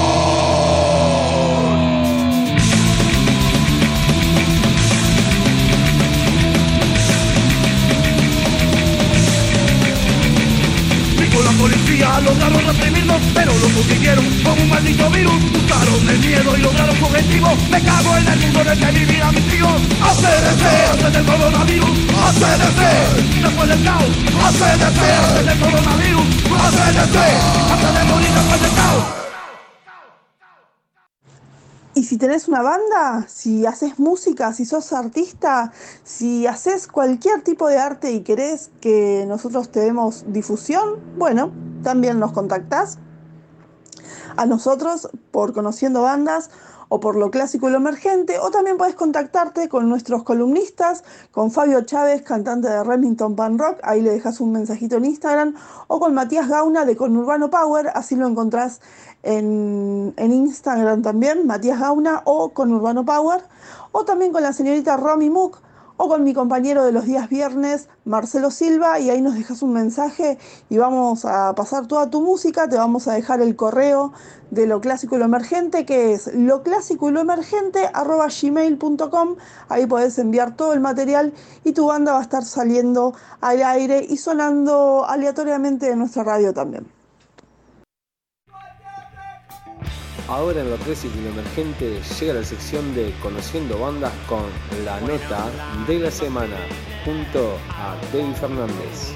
Policía 11.61 12.19
lograron 12.21 12.65
reprimirnos, 12.65 13.21
pero 13.35 13.53
lo 13.53 13.69
consiguieron 13.69 14.25
con 14.43 14.59
un 14.59 14.69
maldito 14.69 15.09
virus. 15.11 15.39
Usaron 15.63 16.09
el 16.09 16.19
miedo 16.19 16.57
y 16.57 16.61
lograron 16.61 16.97
su 16.97 17.05
objetivo. 17.05 17.49
Me 17.69 17.81
cago 17.83 18.17
en 18.17 18.27
el 18.27 18.39
mundo 18.39 18.61
en 18.61 18.67
el 18.67 18.79
que 18.79 18.91
mis 18.91 19.47
tíos. 19.49 19.81
ACDC, 20.09 20.63
antes 20.91 21.13
del 21.13 21.25
coronavirus. 21.25 21.97
ACDC, 22.27 22.81
después 23.43 23.69
del 23.69 23.83
caos. 23.83 24.11
ACDC, 24.47 25.01
antes 25.29 25.45
del 25.45 25.59
coronavirus. 25.59 26.25
ACDC, 26.65 27.17
antes 27.71 27.93
de 27.93 28.03
morir 28.11 28.31
después 28.33 28.61
del 28.61 28.73
caos. 28.73 29.20
Y 31.93 32.05
si 32.05 32.17
tenés 32.17 32.47
una 32.47 32.61
banda, 32.61 33.25
si 33.27 33.65
haces 33.65 33.99
música, 33.99 34.53
si 34.53 34.63
sos 34.63 34.93
artista, 34.93 35.73
si 36.05 36.47
haces 36.47 36.87
cualquier 36.87 37.41
tipo 37.41 37.67
de 37.67 37.77
arte 37.77 38.13
y 38.13 38.21
querés 38.21 38.71
que 38.79 39.25
nosotros 39.27 39.69
te 39.71 39.81
demos 39.81 40.23
difusión, 40.27 41.01
bueno, 41.17 41.51
también 41.83 42.17
nos 42.17 42.31
contactás. 42.31 42.97
A 44.37 44.45
nosotros 44.45 45.09
por 45.31 45.51
Conociendo 45.51 46.03
Bandas 46.03 46.49
o 46.93 46.99
por 46.99 47.15
lo 47.15 47.31
clásico 47.31 47.69
y 47.69 47.71
lo 47.71 47.77
emergente, 47.77 48.37
o 48.39 48.51
también 48.51 48.75
puedes 48.77 48.95
contactarte 48.95 49.69
con 49.69 49.87
nuestros 49.87 50.23
columnistas, 50.23 51.05
con 51.31 51.49
Fabio 51.49 51.83
Chávez, 51.83 52.21
cantante 52.21 52.67
de 52.67 52.83
Remington 52.83 53.37
Pan 53.37 53.57
Rock, 53.57 53.79
ahí 53.83 54.01
le 54.01 54.11
dejas 54.11 54.41
un 54.41 54.51
mensajito 54.51 54.97
en 54.97 55.05
Instagram, 55.05 55.55
o 55.87 56.01
con 56.01 56.13
Matías 56.13 56.49
Gauna 56.49 56.83
de 56.83 56.97
Conurbano 56.97 57.49
Power, 57.49 57.91
así 57.95 58.17
lo 58.17 58.27
encontrás 58.27 58.81
en, 59.23 60.13
en 60.17 60.31
Instagram 60.31 61.01
también, 61.01 61.47
Matías 61.47 61.79
Gauna 61.79 62.21
o 62.25 62.49
con 62.49 62.71
Urbano 62.73 63.05
Power, 63.05 63.41
o 63.91 64.05
también 64.05 64.31
con 64.31 64.43
la 64.43 64.53
señorita 64.53 64.97
Romy 64.97 65.29
Mook, 65.29 65.57
o 66.03 66.07
con 66.07 66.23
mi 66.23 66.33
compañero 66.33 66.83
de 66.83 66.91
los 66.91 67.05
días 67.05 67.29
viernes, 67.29 67.87
Marcelo 68.05 68.49
Silva, 68.49 68.99
y 68.99 69.11
ahí 69.11 69.21
nos 69.21 69.35
dejas 69.35 69.61
un 69.61 69.73
mensaje 69.73 70.39
y 70.67 70.77
vamos 70.77 71.25
a 71.25 71.53
pasar 71.53 71.85
toda 71.85 72.09
tu 72.09 72.21
música, 72.21 72.67
te 72.67 72.75
vamos 72.75 73.07
a 73.07 73.13
dejar 73.13 73.39
el 73.39 73.55
correo 73.55 74.11
de 74.49 74.65
lo 74.65 74.81
clásico 74.81 75.15
y 75.15 75.19
lo 75.19 75.25
emergente, 75.25 75.85
que 75.85 76.13
es 76.13 76.33
lo 76.33 76.63
clásico 76.63 77.07
y 77.07 77.11
lo 77.11 77.19
emergente 77.19 77.87
arroba 77.93 78.29
ahí 79.69 79.85
podés 79.85 80.17
enviar 80.17 80.55
todo 80.55 80.73
el 80.73 80.79
material 80.79 81.33
y 81.63 81.73
tu 81.73 81.85
banda 81.85 82.13
va 82.13 82.19
a 82.19 82.23
estar 82.23 82.43
saliendo 82.43 83.13
al 83.39 83.61
aire 83.61 84.03
y 84.09 84.17
sonando 84.17 85.05
aleatoriamente 85.07 85.91
en 85.91 85.99
nuestra 85.99 86.23
radio 86.23 86.51
también. 86.51 87.00
Ahora 90.31 90.61
en 90.61 90.69
lo 90.69 90.77
clásico 90.77 91.13
y 91.19 91.23
lo 91.23 91.29
emergente 91.31 91.99
llega 92.17 92.35
la 92.35 92.43
sección 92.45 92.95
de 92.95 93.13
Conociendo 93.21 93.77
Bandas 93.77 94.13
con 94.29 94.43
la 94.85 94.97
nota 95.01 95.49
de 95.85 95.99
la 95.99 96.09
semana 96.09 96.55
junto 97.03 97.57
a 97.69 97.97
David 98.13 98.35
Fernández. 98.35 99.13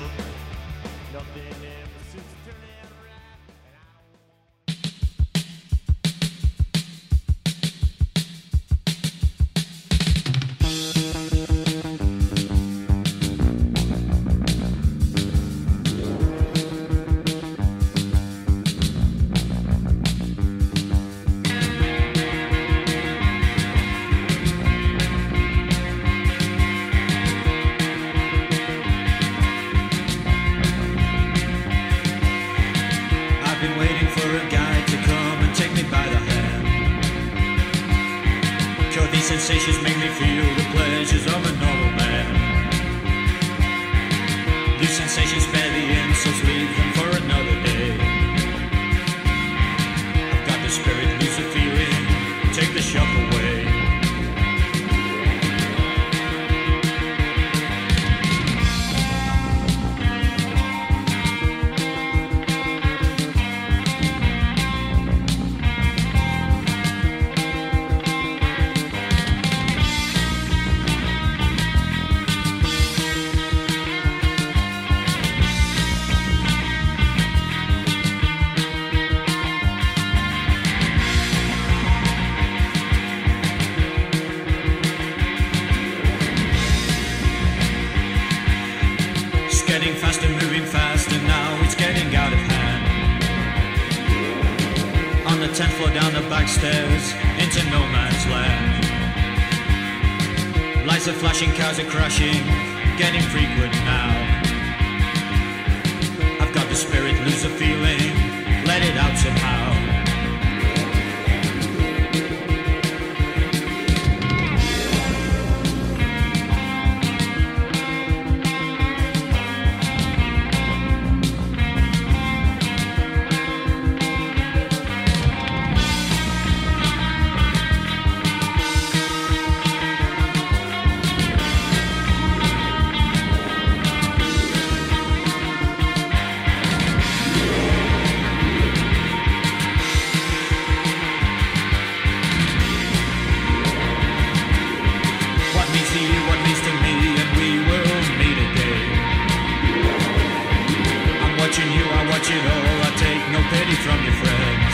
From 153.86 154.02
your 154.02 154.18
friends. 154.18 154.74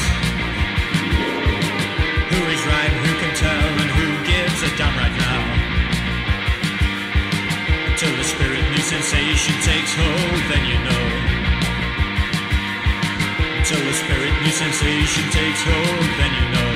Who 2.32 2.42
is 2.56 2.62
right, 2.64 2.94
who 3.04 3.12
can 3.20 3.34
tell, 3.36 3.72
and 3.84 3.92
who 4.00 4.08
gives 4.24 4.60
a 4.64 4.72
damn 4.80 4.96
right 4.96 5.16
now? 5.28 5.42
Until 7.92 8.14
the 8.16 8.24
spirit 8.24 8.64
new 8.72 8.84
sensation 8.96 9.56
takes 9.68 9.92
hold, 10.00 10.42
then 10.48 10.64
you 10.72 10.80
know. 10.88 11.08
Until 13.60 13.84
the 13.84 13.96
spirit 14.00 14.34
new 14.44 14.56
sensation 14.64 15.26
takes 15.36 15.62
hold, 15.68 16.08
then 16.16 16.32
you 16.40 16.48
know. 16.56 16.74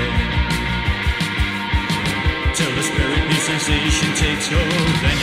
Till 2.51 2.73
the 2.75 2.83
spirit 2.83 3.23
new 3.31 3.41
sensation 3.51 4.09
dicho, 4.19 4.59
then 5.03 5.14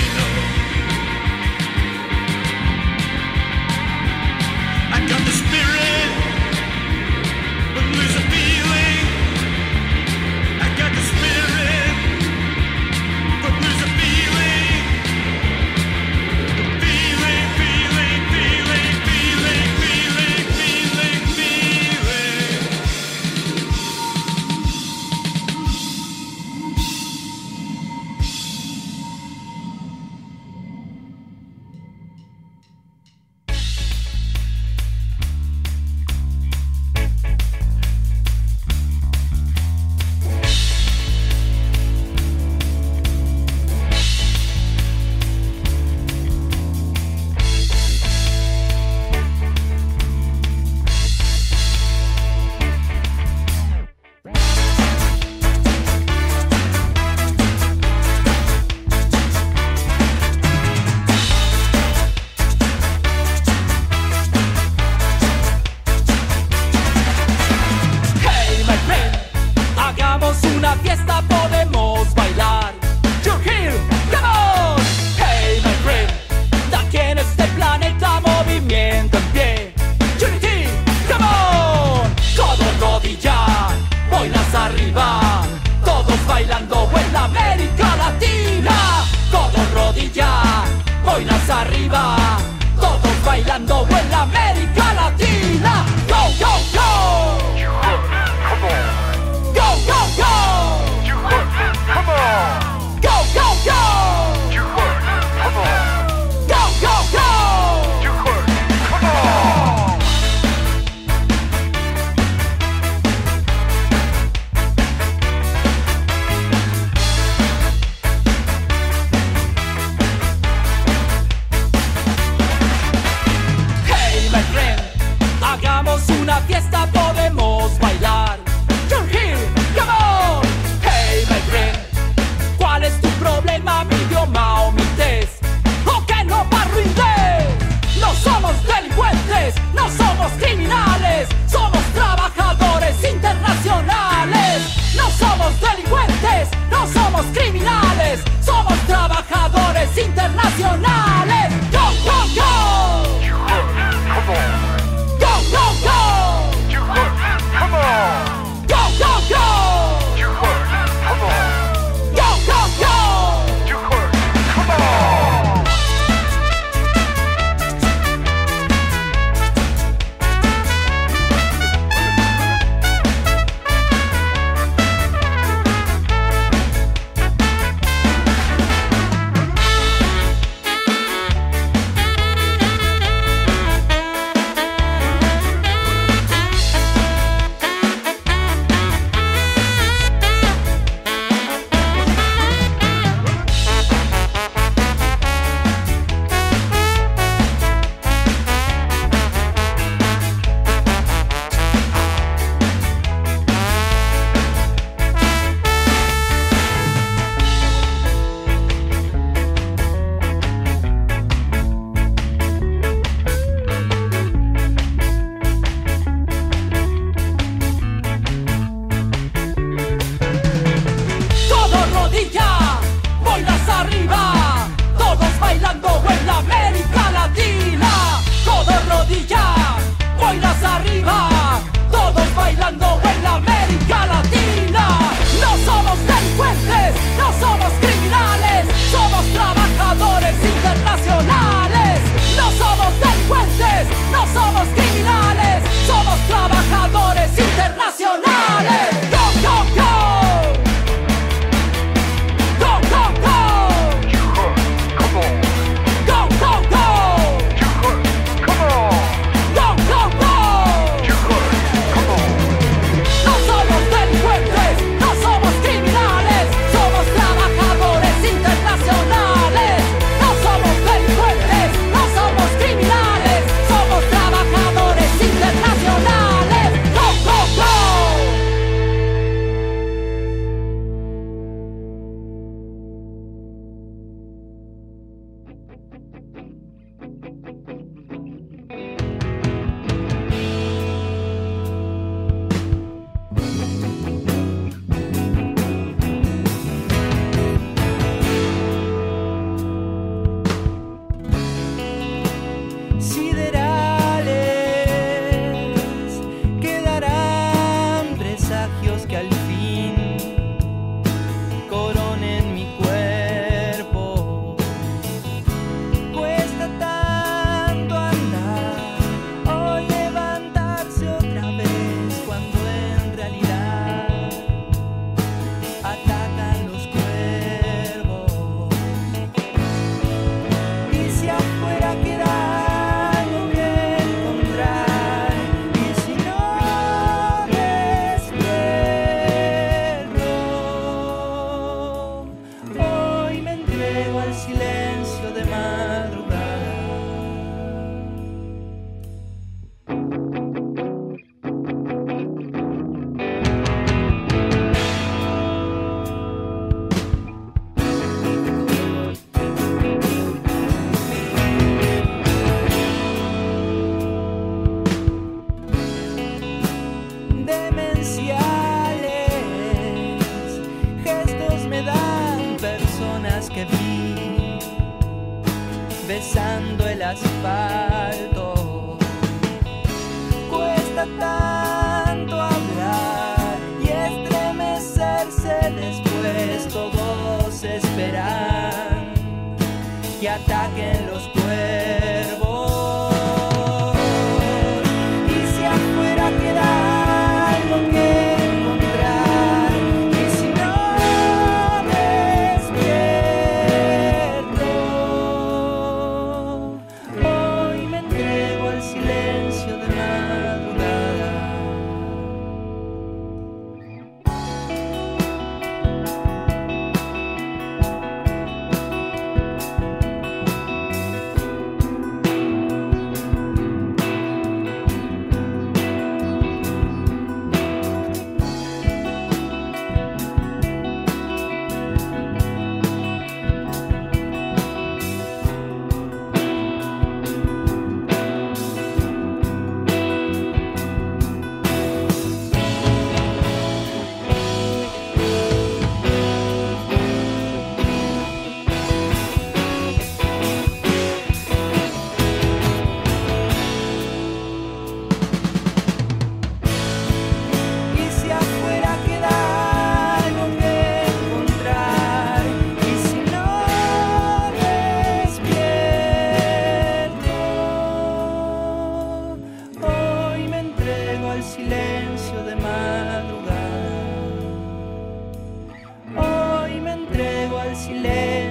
silêncio. 477.75 478.42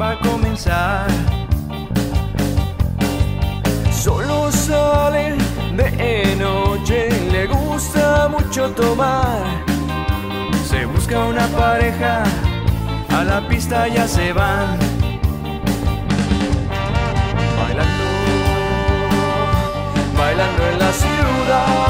va 0.00 0.12
a 0.12 0.18
comenzar. 0.18 1.06
Solo 3.92 4.50
sale 4.50 5.36
de 5.76 6.36
noche, 6.36 7.10
le 7.30 7.46
gusta 7.46 8.28
mucho 8.28 8.70
tomar. 8.70 9.42
Se 10.64 10.86
busca 10.86 11.18
una 11.26 11.46
pareja, 11.48 12.22
a 13.10 13.24
la 13.24 13.46
pista 13.46 13.88
ya 13.88 14.08
se 14.08 14.32
van. 14.32 14.78
Bailando, 17.58 18.06
bailando 20.16 20.62
en 20.72 20.78
la 20.78 20.92
ciudad. 20.92 21.89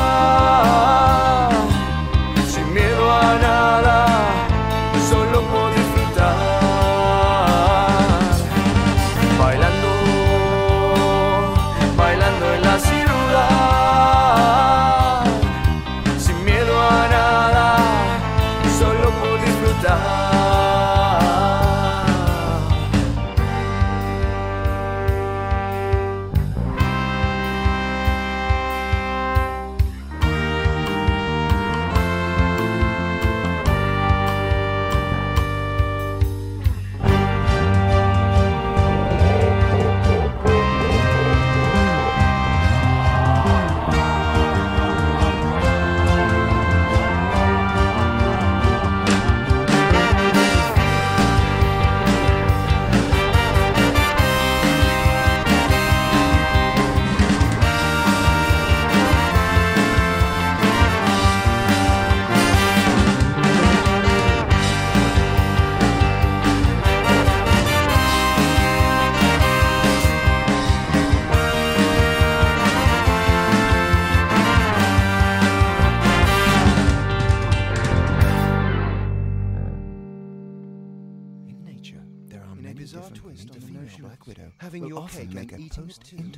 close 85.81 85.99
to 85.99 86.30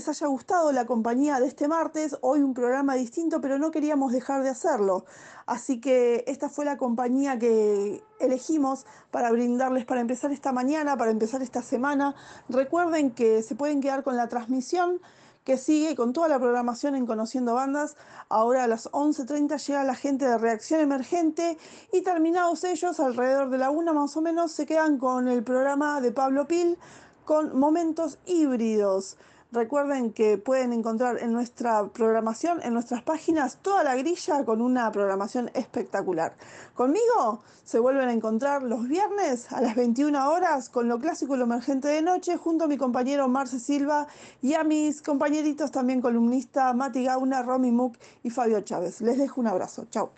les 0.00 0.08
haya 0.08 0.28
gustado 0.28 0.72
la 0.72 0.86
compañía 0.86 1.38
de 1.40 1.46
este 1.46 1.68
martes. 1.68 2.16
Hoy 2.22 2.40
un 2.40 2.54
programa 2.54 2.94
distinto, 2.94 3.42
pero 3.42 3.58
no 3.58 3.70
queríamos 3.70 4.12
dejar 4.12 4.42
de 4.42 4.48
hacerlo. 4.48 5.04
Así 5.44 5.78
que 5.78 6.24
esta 6.26 6.48
fue 6.48 6.64
la 6.64 6.78
compañía 6.78 7.38
que 7.38 8.02
elegimos 8.18 8.86
para 9.10 9.30
brindarles 9.30 9.84
para 9.84 10.00
empezar 10.00 10.32
esta 10.32 10.52
mañana, 10.52 10.96
para 10.96 11.10
empezar 11.10 11.42
esta 11.42 11.60
semana. 11.60 12.14
Recuerden 12.48 13.10
que 13.10 13.42
se 13.42 13.54
pueden 13.54 13.82
quedar 13.82 14.02
con 14.02 14.16
la 14.16 14.30
transmisión 14.30 15.02
que 15.44 15.58
sigue 15.58 15.94
con 15.94 16.14
toda 16.14 16.28
la 16.28 16.38
programación 16.38 16.94
en 16.94 17.04
Conociendo 17.04 17.52
Bandas. 17.52 17.96
Ahora 18.30 18.64
a 18.64 18.68
las 18.68 18.90
11.30 18.92 19.58
llega 19.66 19.84
la 19.84 19.96
gente 19.96 20.24
de 20.24 20.38
Reacción 20.38 20.80
Emergente 20.80 21.58
y 21.92 22.00
terminados 22.00 22.64
ellos, 22.64 23.00
alrededor 23.00 23.50
de 23.50 23.58
la 23.58 23.68
una 23.68 23.92
más 23.92 24.16
o 24.16 24.22
menos, 24.22 24.52
se 24.52 24.64
quedan 24.64 24.96
con 24.96 25.28
el 25.28 25.42
programa 25.42 26.00
de 26.00 26.10
Pablo 26.10 26.46
Pil 26.46 26.78
con 27.26 27.58
momentos 27.58 28.18
híbridos. 28.24 29.18
Recuerden 29.52 30.12
que 30.12 30.38
pueden 30.38 30.72
encontrar 30.72 31.18
en 31.18 31.32
nuestra 31.32 31.88
programación, 31.88 32.62
en 32.62 32.72
nuestras 32.72 33.02
páginas, 33.02 33.58
toda 33.60 33.82
la 33.82 33.96
grilla 33.96 34.44
con 34.44 34.62
una 34.62 34.92
programación 34.92 35.50
espectacular. 35.54 36.34
Conmigo 36.74 37.40
se 37.64 37.80
vuelven 37.80 38.08
a 38.08 38.12
encontrar 38.12 38.62
los 38.62 38.86
viernes 38.86 39.50
a 39.52 39.60
las 39.60 39.74
21 39.74 40.30
horas 40.30 40.68
con 40.68 40.86
lo 40.86 41.00
clásico 41.00 41.34
y 41.34 41.38
lo 41.38 41.44
emergente 41.44 41.88
de 41.88 42.00
noche, 42.00 42.36
junto 42.36 42.64
a 42.64 42.68
mi 42.68 42.76
compañero 42.76 43.26
Marce 43.26 43.58
Silva 43.58 44.06
y 44.40 44.54
a 44.54 44.62
mis 44.62 45.02
compañeritos 45.02 45.72
también 45.72 46.00
columnistas 46.00 46.72
Mati 46.76 47.04
Gauna, 47.04 47.42
Romy 47.42 47.72
Muck 47.72 47.96
y 48.22 48.30
Fabio 48.30 48.60
Chávez. 48.60 49.00
Les 49.00 49.18
dejo 49.18 49.40
un 49.40 49.48
abrazo. 49.48 49.86
Chao. 49.90 50.12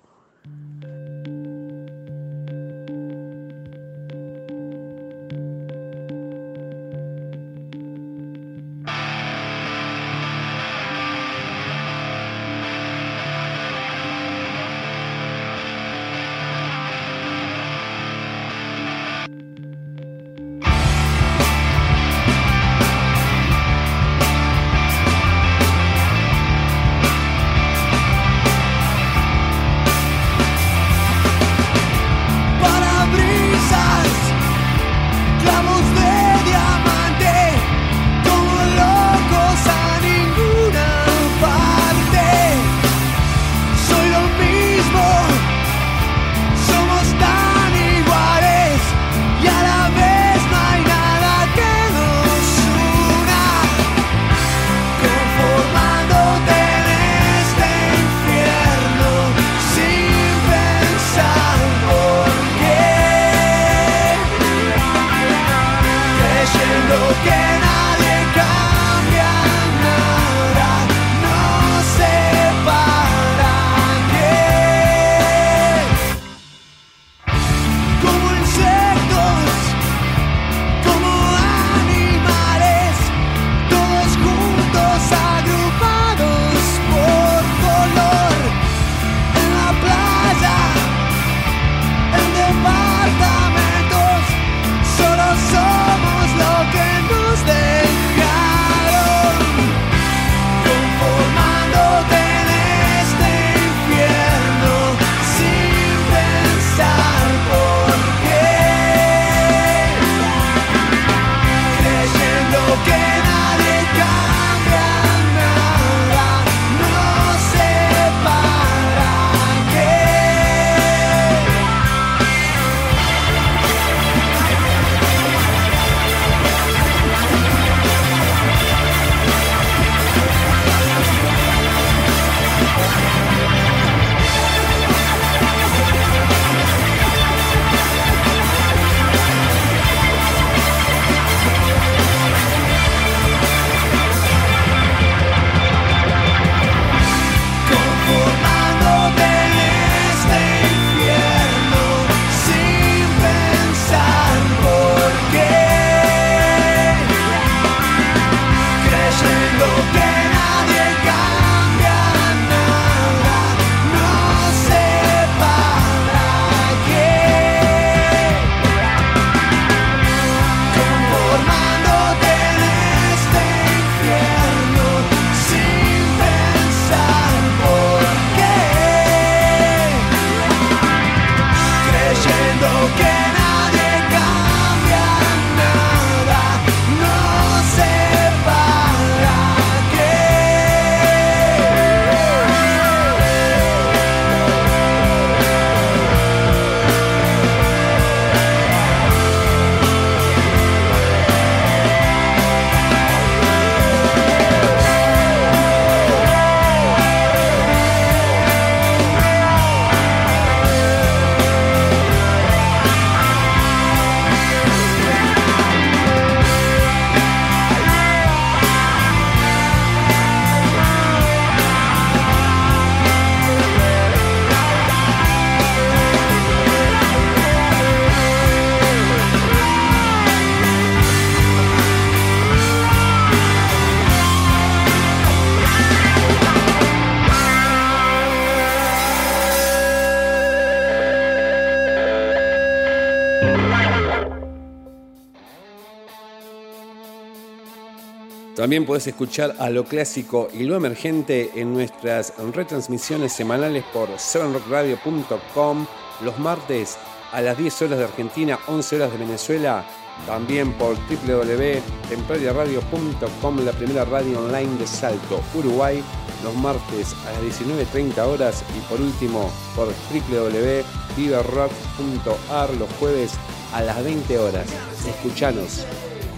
También 248.62 248.86
puedes 248.86 249.06
escuchar 249.08 249.56
a 249.58 249.68
lo 249.70 249.84
clásico 249.86 250.48
y 250.54 250.62
lo 250.62 250.76
emergente 250.76 251.50
en 251.56 251.72
nuestras 251.72 252.32
retransmisiones 252.54 253.32
semanales 253.32 253.82
por 253.92 254.08
7rockradio.com 254.08 255.84
los 256.22 256.38
martes 256.38 256.96
a 257.32 257.40
las 257.40 257.58
10 257.58 257.82
horas 257.82 257.98
de 257.98 258.04
Argentina, 258.04 258.60
11 258.68 258.94
horas 258.94 259.10
de 259.10 259.18
Venezuela. 259.18 259.84
También 260.26 260.72
por 260.74 260.94
www.templariaradio.com, 260.94 263.64
la 263.64 263.72
primera 263.72 264.04
radio 264.04 264.38
online 264.38 264.78
de 264.78 264.86
Salto, 264.86 265.40
Uruguay, 265.56 266.00
los 266.44 266.54
martes 266.54 267.16
a 267.26 267.32
las 267.32 267.42
19.30 267.42 268.16
horas. 268.20 268.62
Y 268.78 268.80
por 268.88 269.00
último, 269.00 269.50
por 269.74 269.88
www.viverrock.ar, 269.88 272.74
los 272.74 272.88
jueves 273.00 273.32
a 273.72 273.82
las 273.82 274.04
20 274.04 274.38
horas. 274.38 274.68
Escuchanos, 275.04 275.84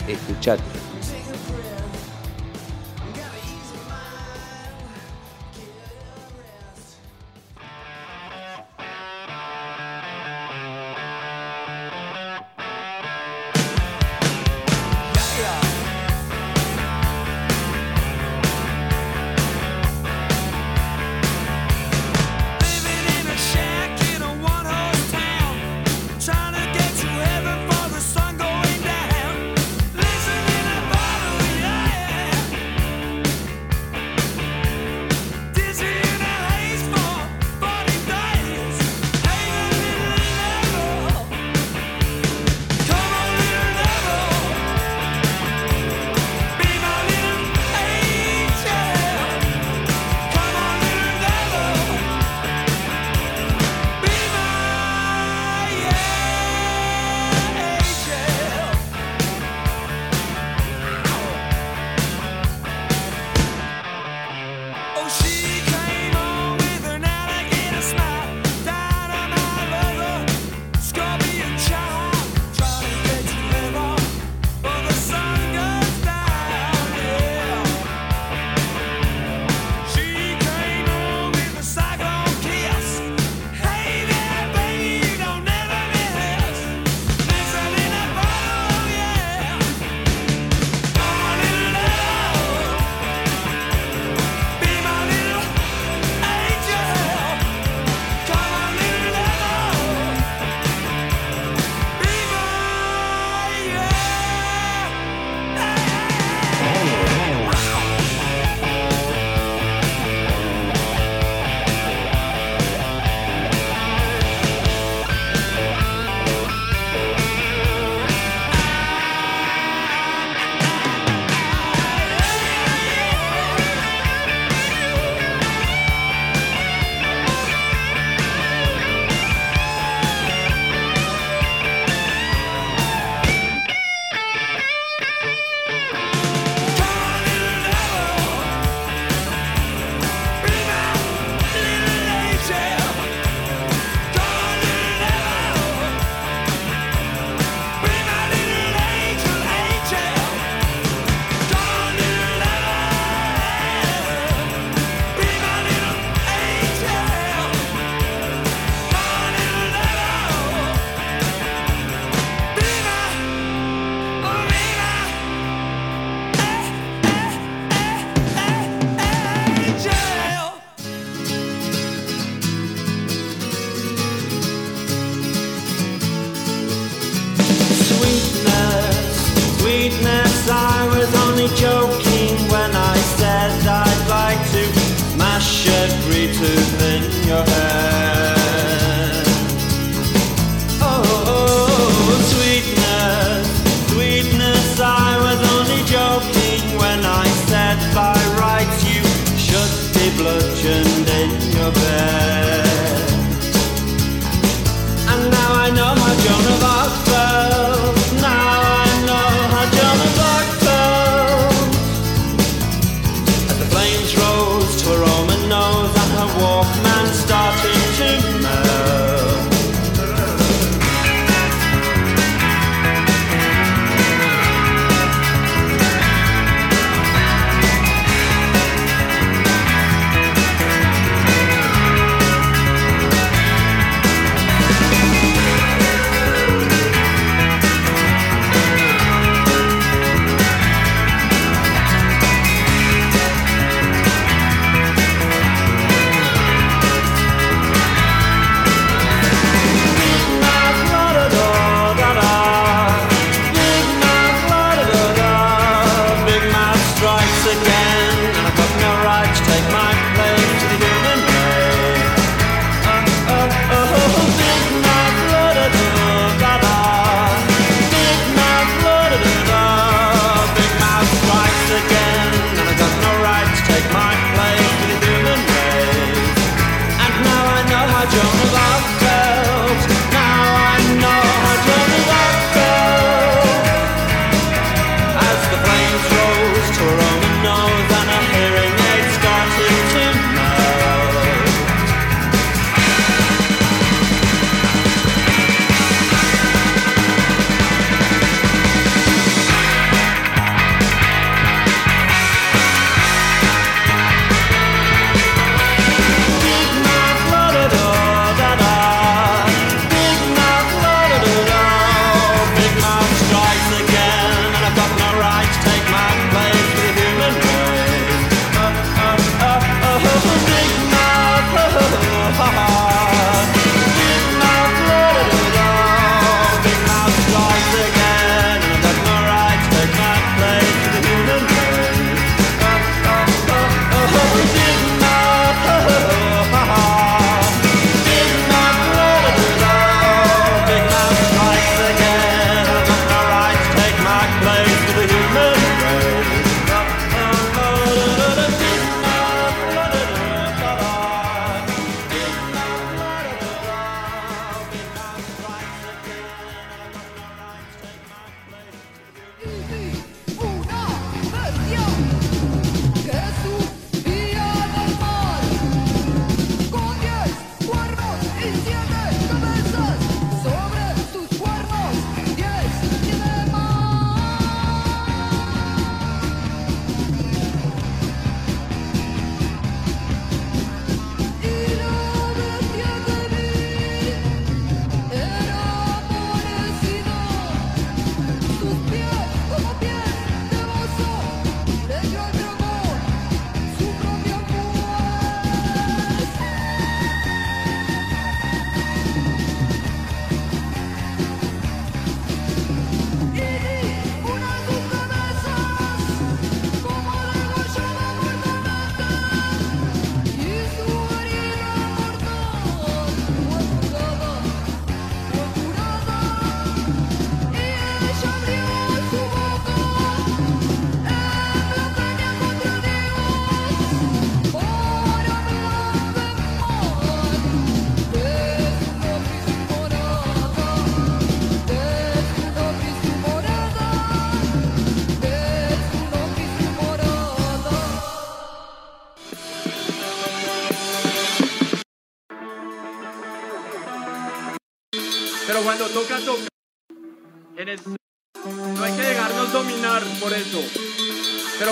escuchate. 0.09 0.84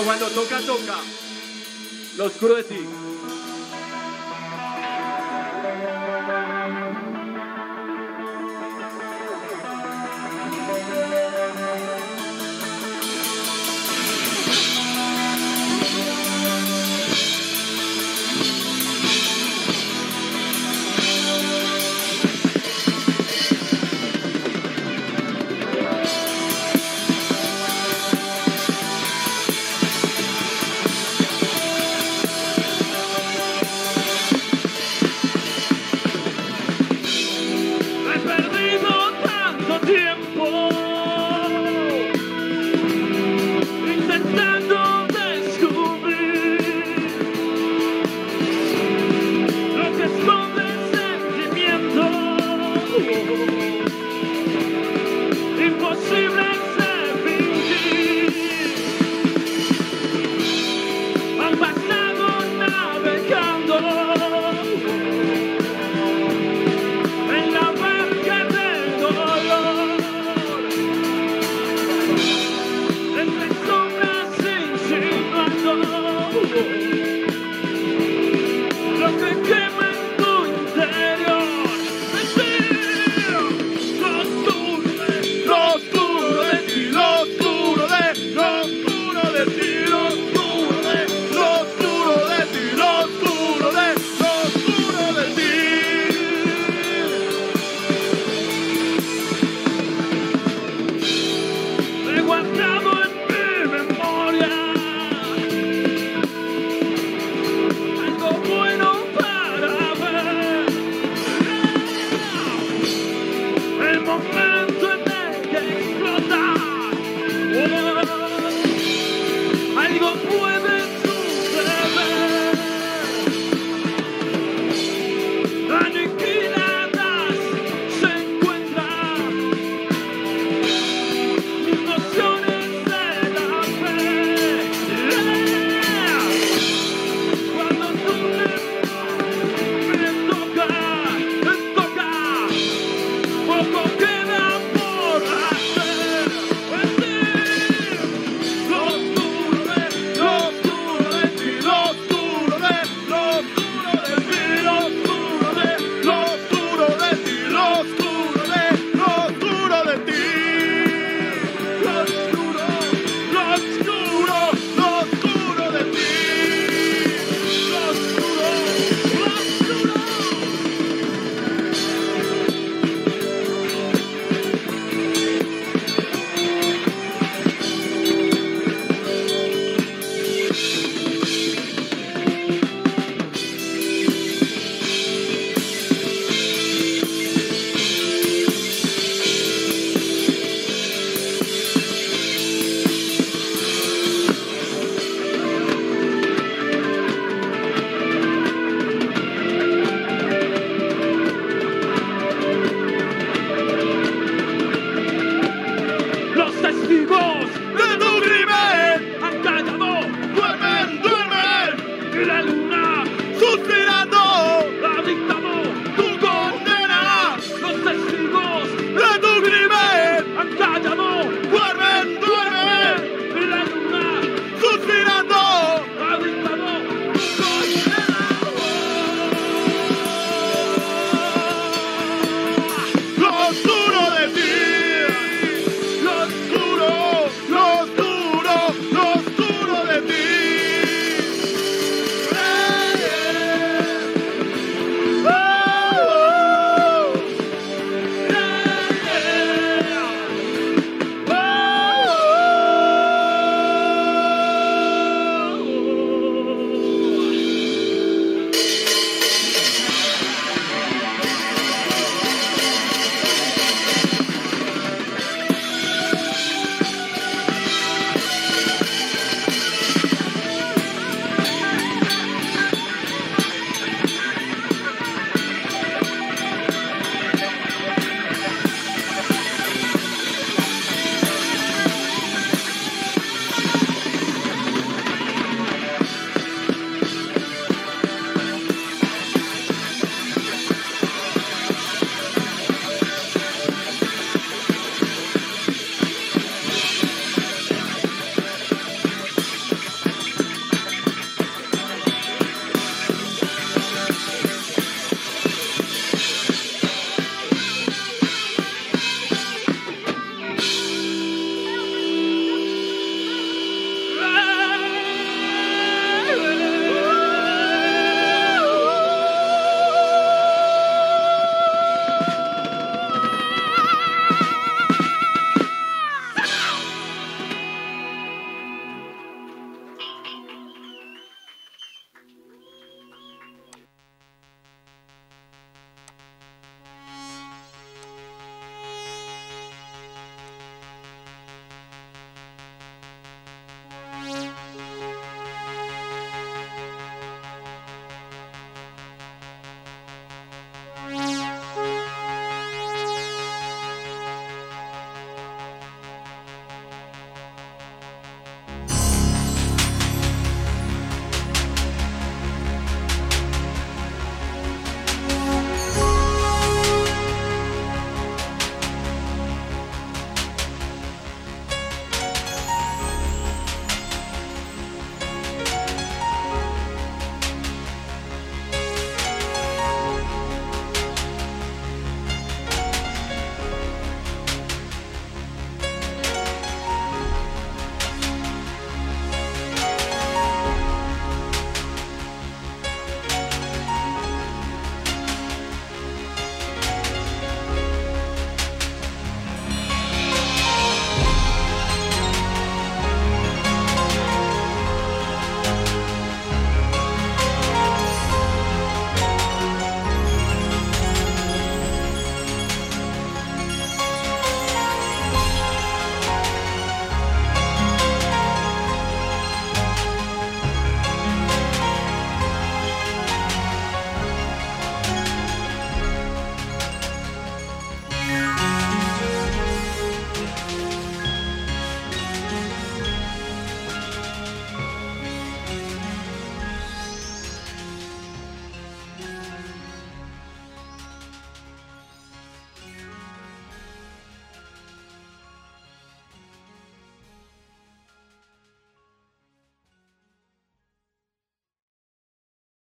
Cuando 0.03 0.27
toca, 0.29 0.59
toca. 0.61 0.97
Lo 2.17 2.25
oscuro 2.25 2.55
de 2.55 2.63
ti. 2.63 3.02